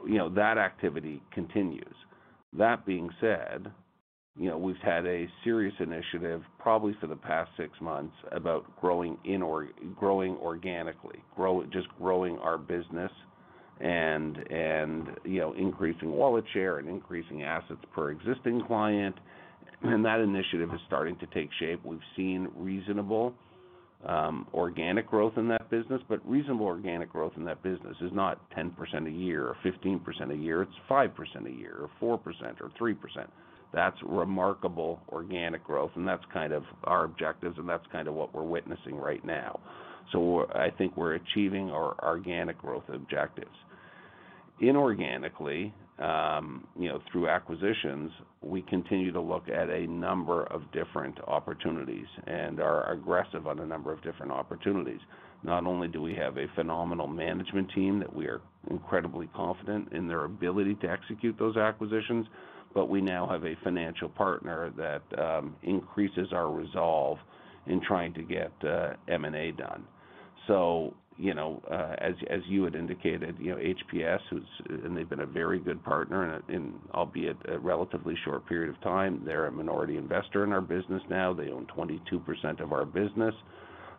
You 0.06 0.18
know, 0.18 0.28
that 0.30 0.58
activity 0.58 1.22
continues. 1.32 1.94
That 2.52 2.84
being 2.84 3.10
said, 3.20 3.70
you 4.36 4.48
know, 4.48 4.58
we've 4.58 4.76
had 4.82 5.06
a 5.06 5.28
serious 5.44 5.74
initiative 5.78 6.42
probably 6.58 6.96
for 7.00 7.06
the 7.06 7.16
past 7.16 7.50
six 7.56 7.70
months 7.80 8.14
about 8.32 8.64
growing 8.80 9.16
organically, 10.42 11.18
grow 11.36 11.64
just 11.66 11.88
growing 11.98 12.38
our 12.38 12.58
business 12.58 13.12
and, 13.80 14.38
you 15.24 15.40
know, 15.40 15.52
increasing 15.54 16.12
wallet 16.12 16.44
share 16.52 16.78
and 16.78 16.88
increasing 16.88 17.42
assets 17.42 17.80
per 17.94 18.10
existing 18.10 18.62
client. 18.66 19.14
And 19.82 20.04
that 20.04 20.20
initiative 20.20 20.72
is 20.72 20.80
starting 20.86 21.16
to 21.18 21.26
take 21.26 21.50
shape. 21.58 21.84
We've 21.84 22.00
seen 22.16 22.48
reasonable 22.56 23.34
um, 24.06 24.46
organic 24.52 25.06
growth 25.06 25.34
in 25.36 25.48
that 25.48 25.70
business, 25.70 26.00
but 26.08 26.20
reasonable 26.28 26.66
organic 26.66 27.10
growth 27.10 27.32
in 27.36 27.44
that 27.44 27.62
business 27.62 27.96
is 28.00 28.10
not 28.12 28.38
10% 28.52 28.72
a 29.06 29.10
year 29.10 29.46
or 29.46 29.56
15% 29.64 30.32
a 30.32 30.36
year. 30.36 30.62
It's 30.62 30.72
5% 30.90 31.10
a 31.46 31.50
year 31.50 31.88
or 32.00 32.18
4% 32.18 32.60
or 32.60 32.70
3%. 32.80 32.96
That's 33.72 33.96
remarkable 34.06 35.00
organic 35.08 35.64
growth, 35.64 35.90
and 35.96 36.06
that's 36.06 36.22
kind 36.32 36.52
of 36.52 36.62
our 36.84 37.04
objectives, 37.04 37.58
and 37.58 37.68
that's 37.68 37.84
kind 37.90 38.06
of 38.06 38.14
what 38.14 38.32
we're 38.34 38.44
witnessing 38.44 38.96
right 38.96 39.24
now. 39.24 39.58
I 40.12 40.70
think 40.76 40.96
we're 40.96 41.14
achieving 41.14 41.70
our 41.70 41.96
organic 42.02 42.58
growth 42.58 42.84
objectives. 42.88 43.54
Inorganically, 44.62 45.72
um, 45.98 46.66
you 46.78 46.88
know, 46.88 47.00
through 47.10 47.28
acquisitions, 47.28 48.10
we 48.40 48.62
continue 48.62 49.12
to 49.12 49.20
look 49.20 49.48
at 49.48 49.68
a 49.70 49.86
number 49.86 50.44
of 50.44 50.62
different 50.72 51.18
opportunities 51.26 52.06
and 52.26 52.60
are 52.60 52.92
aggressive 52.92 53.46
on 53.46 53.60
a 53.60 53.66
number 53.66 53.92
of 53.92 54.02
different 54.02 54.32
opportunities. 54.32 55.00
Not 55.42 55.66
only 55.66 55.88
do 55.88 56.00
we 56.00 56.14
have 56.14 56.38
a 56.38 56.46
phenomenal 56.54 57.06
management 57.06 57.70
team 57.74 57.98
that 58.00 58.14
we 58.14 58.26
are 58.26 58.40
incredibly 58.70 59.28
confident 59.36 59.92
in 59.92 60.08
their 60.08 60.24
ability 60.24 60.74
to 60.76 60.90
execute 60.90 61.38
those 61.38 61.56
acquisitions, 61.56 62.26
but 62.74 62.88
we 62.88 63.00
now 63.00 63.28
have 63.28 63.44
a 63.44 63.54
financial 63.62 64.08
partner 64.08 64.72
that 64.76 65.20
um, 65.20 65.54
increases 65.62 66.28
our 66.32 66.50
resolve 66.50 67.18
in 67.66 67.80
trying 67.80 68.12
to 68.14 68.22
get 68.22 68.52
uh, 68.64 68.94
M&A 69.08 69.52
done. 69.52 69.84
So, 70.46 70.94
you 71.16 71.34
know, 71.34 71.62
uh, 71.70 71.94
as 71.98 72.14
as 72.28 72.40
you 72.46 72.64
had 72.64 72.74
indicated, 72.74 73.36
you 73.38 73.52
know, 73.52 73.56
HPS, 73.56 74.18
who's 74.30 74.42
and 74.68 74.96
they've 74.96 75.08
been 75.08 75.20
a 75.20 75.26
very 75.26 75.60
good 75.60 75.82
partner 75.84 76.42
in 76.48 76.74
albeit 76.92 77.36
a 77.48 77.58
relatively 77.58 78.14
short 78.24 78.46
period 78.48 78.74
of 78.74 78.80
time. 78.82 79.22
They're 79.24 79.46
a 79.46 79.52
minority 79.52 79.96
investor 79.96 80.44
in 80.44 80.52
our 80.52 80.60
business 80.60 81.02
now. 81.08 81.32
They 81.32 81.50
own 81.50 81.66
22% 81.76 82.60
of 82.60 82.72
our 82.72 82.84
business. 82.84 83.34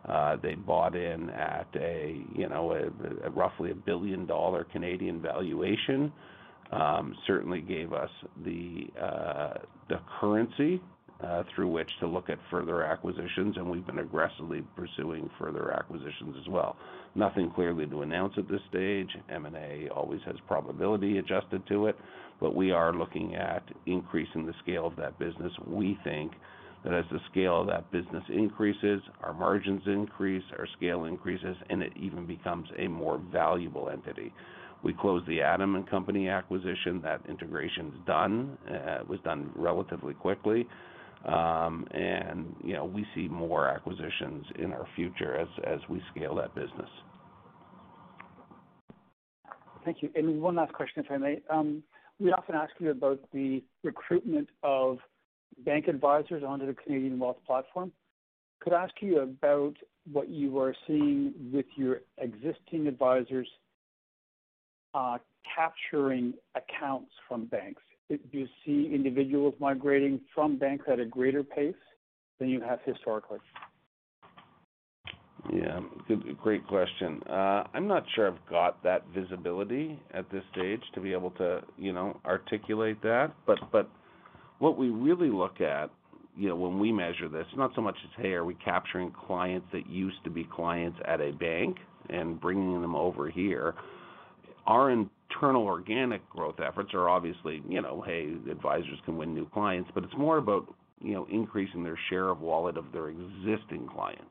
Uh, 0.06 0.36
they 0.42 0.54
bought 0.54 0.94
in 0.94 1.30
at 1.30 1.66
a, 1.74 2.22
you 2.34 2.48
know, 2.48 2.72
a 2.72 3.30
roughly 3.30 3.70
a 3.70 3.74
1 3.74 3.82
billion 3.86 4.26
dollar 4.26 4.64
Canadian 4.64 5.20
dollars 5.20 5.34
valuation. 5.34 6.12
Um, 6.70 7.14
certainly 7.26 7.60
gave 7.60 7.92
us 7.92 8.10
the 8.44 8.88
uh 9.00 9.54
the 9.88 10.00
currency 10.20 10.80
Uh, 11.24 11.42
through 11.54 11.66
which 11.66 11.88
to 11.98 12.06
look 12.06 12.28
at 12.28 12.38
further 12.50 12.82
acquisitions, 12.82 13.56
and 13.56 13.70
we've 13.70 13.86
been 13.86 14.00
aggressively 14.00 14.62
pursuing 14.76 15.30
further 15.38 15.72
acquisitions 15.72 16.36
as 16.38 16.46
well. 16.46 16.76
Nothing 17.14 17.50
clearly 17.50 17.86
to 17.86 18.02
announce 18.02 18.34
at 18.36 18.46
this 18.50 18.60
stage. 18.68 19.08
M&A 19.30 19.88
always 19.88 20.20
has 20.26 20.36
probability 20.46 21.16
adjusted 21.16 21.66
to 21.68 21.86
it, 21.86 21.96
but 22.38 22.54
we 22.54 22.70
are 22.70 22.92
looking 22.92 23.34
at 23.34 23.62
increasing 23.86 24.44
the 24.44 24.52
scale 24.62 24.86
of 24.86 24.94
that 24.96 25.18
business. 25.18 25.50
We 25.66 25.98
think 26.04 26.32
that 26.84 26.92
as 26.92 27.06
the 27.10 27.20
scale 27.30 27.62
of 27.62 27.66
that 27.68 27.90
business 27.90 28.24
increases, 28.28 29.00
our 29.22 29.32
margins 29.32 29.84
increase, 29.86 30.44
our 30.58 30.66
scale 30.76 31.06
increases, 31.06 31.56
and 31.70 31.82
it 31.82 31.94
even 31.96 32.26
becomes 32.26 32.68
a 32.78 32.88
more 32.88 33.22
valuable 33.32 33.88
entity. 33.88 34.34
We 34.82 34.92
closed 34.92 35.26
the 35.26 35.40
Adam 35.40 35.82
& 35.84 35.90
Company 35.90 36.28
acquisition. 36.28 37.00
That 37.02 37.22
integration's 37.26 37.94
done. 38.06 38.58
It 38.68 39.08
was 39.08 39.18
done 39.24 39.50
relatively 39.56 40.12
quickly. 40.12 40.68
Um, 41.26 41.86
you 42.64 42.74
know, 42.74 42.84
we 42.84 43.04
see 43.14 43.28
more 43.28 43.68
acquisitions 43.68 44.46
in 44.58 44.72
our 44.72 44.86
future 44.94 45.36
as 45.36 45.80
we 45.88 46.00
scale 46.14 46.34
that 46.36 46.54
business. 46.54 46.90
Thank 49.84 50.02
you. 50.02 50.10
And 50.14 50.40
one 50.40 50.56
last 50.56 50.72
question, 50.72 51.04
if 51.04 51.10
I 51.10 51.16
may. 51.16 51.40
Um, 51.48 51.82
we 52.18 52.32
often 52.32 52.54
ask 52.54 52.72
you 52.78 52.90
about 52.90 53.20
the 53.32 53.62
recruitment 53.84 54.48
of 54.62 54.98
bank 55.64 55.86
advisors 55.86 56.42
onto 56.46 56.66
the 56.66 56.74
Canadian 56.74 57.18
Wealth 57.18 57.36
platform. 57.46 57.92
Could 58.60 58.72
I 58.72 58.84
ask 58.84 58.94
you 59.00 59.20
about 59.20 59.74
what 60.12 60.28
you 60.28 60.58
are 60.58 60.74
seeing 60.86 61.32
with 61.52 61.66
your 61.76 62.00
existing 62.18 62.86
advisors, 62.86 63.48
uh, 64.94 65.18
capturing 65.54 66.34
accounts 66.54 67.12
from 67.28 67.46
banks? 67.46 67.82
Do 68.08 68.18
you 68.32 68.48
individuals 69.16 69.54
migrating 69.60 70.20
from 70.34 70.58
banks 70.58 70.84
at 70.90 71.00
a 71.00 71.04
greater 71.04 71.42
pace 71.42 71.74
than 72.38 72.48
you 72.48 72.60
have 72.60 72.78
historically? 72.84 73.38
Yeah. 75.52 75.80
Good, 76.08 76.36
great 76.38 76.66
question. 76.66 77.22
Uh, 77.28 77.64
I'm 77.72 77.86
not 77.86 78.04
sure 78.14 78.28
I've 78.28 78.50
got 78.50 78.82
that 78.82 79.04
visibility 79.14 79.98
at 80.12 80.30
this 80.30 80.42
stage 80.52 80.80
to 80.94 81.00
be 81.00 81.12
able 81.12 81.30
to, 81.32 81.60
you 81.78 81.92
know, 81.92 82.20
articulate 82.24 83.00
that. 83.02 83.32
But 83.46 83.58
but 83.70 83.88
what 84.58 84.76
we 84.76 84.88
really 84.88 85.28
look 85.28 85.60
at, 85.60 85.90
you 86.36 86.48
know, 86.48 86.56
when 86.56 86.80
we 86.80 86.90
measure 86.90 87.28
this, 87.28 87.46
not 87.56 87.70
so 87.76 87.80
much 87.80 87.96
as, 88.04 88.22
hey, 88.22 88.32
are 88.32 88.44
we 88.44 88.54
capturing 88.54 89.12
clients 89.12 89.66
that 89.72 89.88
used 89.88 90.22
to 90.24 90.30
be 90.30 90.44
clients 90.44 90.98
at 91.06 91.20
a 91.20 91.30
bank 91.32 91.76
and 92.10 92.40
bringing 92.40 92.80
them 92.82 92.94
over 92.94 93.30
here. 93.30 93.74
Our 94.66 94.90
internal 95.30 95.64
organic 95.64 96.28
growth 96.30 96.60
efforts 96.60 96.94
are 96.94 97.08
obviously, 97.08 97.62
you 97.68 97.80
know, 97.80 98.02
hey, 98.06 98.32
advisors 98.50 98.98
can 99.04 99.16
win 99.16 99.34
new 99.34 99.48
clients, 99.50 99.90
but 99.94 100.04
it's 100.04 100.16
more 100.16 100.38
about, 100.38 100.66
you 101.00 101.14
know, 101.14 101.26
increasing 101.30 101.82
their 101.82 101.98
share 102.08 102.28
of 102.28 102.40
wallet 102.40 102.76
of 102.76 102.84
their 102.92 103.08
existing 103.08 103.88
clients, 103.92 104.22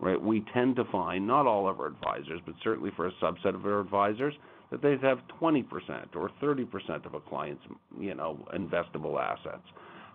right? 0.00 0.20
We 0.20 0.44
tend 0.54 0.76
to 0.76 0.84
find, 0.86 1.26
not 1.26 1.46
all 1.46 1.68
of 1.68 1.80
our 1.80 1.86
advisors, 1.86 2.40
but 2.46 2.54
certainly 2.62 2.90
for 2.96 3.06
a 3.06 3.12
subset 3.22 3.54
of 3.54 3.64
our 3.66 3.80
advisors, 3.80 4.34
that 4.70 4.82
they 4.82 4.96
have 5.02 5.18
20% 5.40 5.64
or 6.16 6.30
30% 6.42 7.06
of 7.06 7.14
a 7.14 7.20
client's, 7.20 7.62
you 8.00 8.14
know, 8.14 8.38
investable 8.54 9.20
assets. 9.20 9.62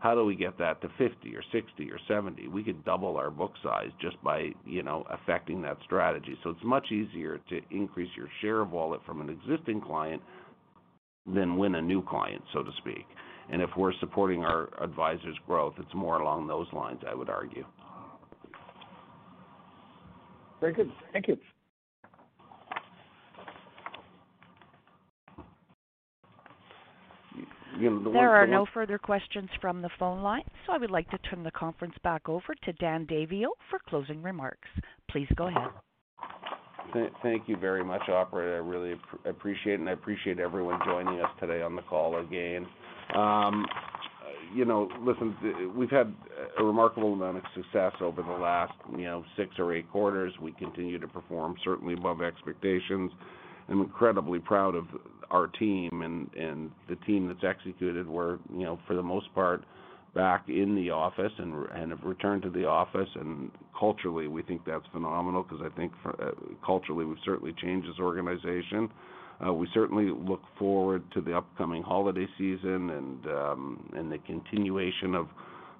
How 0.01 0.15
do 0.15 0.25
we 0.25 0.35
get 0.35 0.57
that 0.57 0.81
to 0.81 0.89
50 0.97 1.35
or 1.35 1.43
60 1.51 1.91
or 1.91 1.99
70? 2.07 2.47
We 2.47 2.63
could 2.63 2.83
double 2.83 3.17
our 3.17 3.29
book 3.29 3.53
size 3.61 3.91
just 4.01 4.21
by, 4.23 4.49
you 4.65 4.81
know, 4.81 5.05
affecting 5.11 5.61
that 5.61 5.77
strategy. 5.85 6.35
So 6.43 6.49
it's 6.49 6.63
much 6.63 6.91
easier 6.91 7.39
to 7.49 7.59
increase 7.69 8.09
your 8.17 8.27
share 8.41 8.61
of 8.61 8.71
wallet 8.71 9.01
from 9.05 9.21
an 9.21 9.29
existing 9.29 9.79
client 9.79 10.21
than 11.31 11.55
win 11.55 11.75
a 11.75 11.81
new 11.81 12.03
client, 12.03 12.41
so 12.51 12.63
to 12.63 12.71
speak. 12.79 13.05
And 13.51 13.61
if 13.61 13.69
we're 13.77 13.93
supporting 13.99 14.43
our 14.43 14.69
advisors' 14.83 15.37
growth, 15.45 15.75
it's 15.77 15.93
more 15.93 16.19
along 16.19 16.47
those 16.47 16.67
lines, 16.73 17.01
I 17.07 17.13
would 17.13 17.29
argue. 17.29 17.65
Very 20.61 20.73
good. 20.73 20.91
Thank 21.13 21.27
you. 21.27 21.37
You 27.81 27.89
know, 27.89 27.99
the 27.99 28.09
one- 28.09 28.13
There 28.13 28.31
are 28.31 28.45
the 28.45 28.51
no 28.51 28.61
one- 28.61 28.71
further 28.73 28.99
questions 28.99 29.49
from 29.59 29.81
the 29.81 29.89
phone 29.97 30.21
line, 30.21 30.43
so 30.65 30.73
I 30.73 30.77
would 30.77 30.91
like 30.91 31.09
to 31.09 31.17
turn 31.19 31.41
the 31.43 31.51
conference 31.51 31.97
back 32.03 32.29
over 32.29 32.53
to 32.53 32.73
Dan 32.73 33.07
Daviau 33.07 33.49
for 33.69 33.79
closing 33.79 34.21
remarks. 34.21 34.69
Please 35.09 35.27
go 35.35 35.47
ahead. 35.47 35.69
Th- 36.93 37.11
Thank 37.23 37.47
you 37.49 37.57
very 37.57 37.83
much, 37.83 38.07
operator. 38.07 38.55
I 38.55 38.59
really 38.59 38.93
ap- 38.93 39.25
appreciate 39.25 39.75
it, 39.75 39.79
and 39.79 39.89
I 39.89 39.93
appreciate 39.93 40.39
everyone 40.39 40.79
joining 40.85 41.21
us 41.21 41.31
today 41.39 41.61
on 41.63 41.75
the 41.75 41.81
call 41.83 42.17
again. 42.17 42.67
Um, 43.15 43.67
You 44.53 44.65
know, 44.65 44.89
listen, 44.99 45.33
th- 45.41 45.55
we've 45.73 45.89
had 45.89 46.13
a 46.57 46.63
remarkable 46.63 47.13
amount 47.13 47.37
of 47.37 47.43
success 47.53 47.93
over 48.01 48.21
the 48.21 48.33
last, 48.33 48.73
you 48.91 49.05
know, 49.05 49.23
six 49.37 49.57
or 49.57 49.71
eight 49.71 49.89
quarters. 49.89 50.37
We 50.41 50.51
continue 50.51 50.99
to 50.99 51.07
perform 51.07 51.55
certainly 51.63 51.93
above 51.93 52.21
expectations. 52.21 53.13
I'm 53.69 53.79
incredibly 53.79 54.39
proud 54.39 54.75
of 54.75 54.87
our 55.31 55.47
team 55.47 56.01
and 56.01 56.29
and 56.35 56.71
the 56.89 56.95
team 57.07 57.27
that's 57.27 57.43
executed. 57.43 58.07
We're, 58.07 58.37
you 58.53 58.63
know, 58.63 58.79
for 58.87 58.95
the 58.95 59.03
most 59.03 59.33
part, 59.33 59.63
back 60.13 60.47
in 60.47 60.75
the 60.75 60.91
office 60.91 61.31
and 61.37 61.65
and 61.73 61.91
have 61.91 62.03
returned 62.03 62.43
to 62.43 62.49
the 62.49 62.65
office. 62.65 63.09
And 63.15 63.51
culturally, 63.77 64.27
we 64.27 64.43
think 64.43 64.61
that's 64.65 64.85
phenomenal 64.91 65.43
because 65.43 65.65
I 65.65 65.75
think 65.75 65.91
uh, 66.05 66.31
culturally 66.65 67.05
we've 67.05 67.17
certainly 67.25 67.53
changed 67.61 67.87
as 67.89 67.99
organization. 67.99 68.89
Uh, 69.45 69.53
we 69.53 69.67
certainly 69.73 70.11
look 70.11 70.41
forward 70.59 71.03
to 71.13 71.21
the 71.21 71.35
upcoming 71.35 71.81
holiday 71.81 72.27
season 72.37 72.91
and 72.91 73.25
um, 73.27 73.89
and 73.95 74.11
the 74.11 74.19
continuation 74.19 75.15
of 75.15 75.27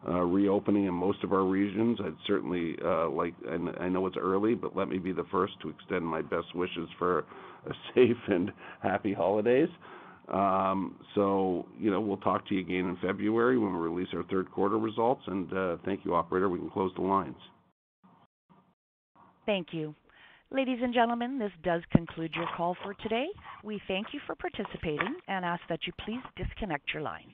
reopening 0.10 0.86
in 0.86 0.94
most 0.94 1.24
of 1.24 1.34
our 1.34 1.44
regions. 1.44 2.00
I'd 2.04 2.16
certainly 2.26 2.76
uh, 2.84 3.10
like, 3.10 3.34
and 3.48 3.70
I 3.80 3.88
know 3.88 4.08
it's 4.08 4.18
early, 4.18 4.56
but 4.56 4.76
let 4.76 4.88
me 4.88 4.98
be 4.98 5.12
the 5.12 5.26
first 5.32 5.54
to 5.62 5.70
extend 5.70 6.06
my 6.06 6.22
best 6.22 6.56
wishes 6.56 6.90
for 6.98 7.20
a 7.20 7.74
safe 7.96 8.18
and 8.28 8.52
happy 8.82 9.14
holidays. 9.14 9.70
Um, 10.32 10.96
so, 11.14 11.66
you 11.78 11.92
know, 11.92 12.00
we'll 12.00 12.18
talk 12.18 12.48
to 12.48 12.56
you 12.56 12.62
again 12.62 12.88
in 12.88 12.98
February 13.02 13.58
when 13.58 13.74
we 13.74 13.80
release 13.80 14.08
our 14.14 14.24
third 14.24 14.50
quarter 14.52 14.78
results. 14.78 15.22
And 15.28 15.52
uh, 15.54 15.78
thank 15.86 16.06
you, 16.06 16.16
operator. 16.16 16.50
We 16.50 16.60
can 16.60 16.70
close 16.70 16.92
the 16.96 17.02
lines. 17.02 17.36
Thank 19.46 19.68
you. 19.72 19.94
Ladies 20.54 20.80
and 20.82 20.94
gentlemen, 20.94 21.40
this 21.40 21.52
does 21.64 21.82
conclude 21.92 22.32
your 22.36 22.48
call 22.56 22.76
for 22.84 22.94
today. 22.96 23.28
We 23.64 23.82
thank 23.88 24.08
you 24.14 24.20
for 24.26 24.36
participating 24.36 25.16
and 25.28 25.46
ask 25.46 25.62
that 25.70 25.80
you 25.88 25.94
please 26.06 26.22
disconnect 26.36 26.94
your 26.94 27.04
lines. 27.04 27.34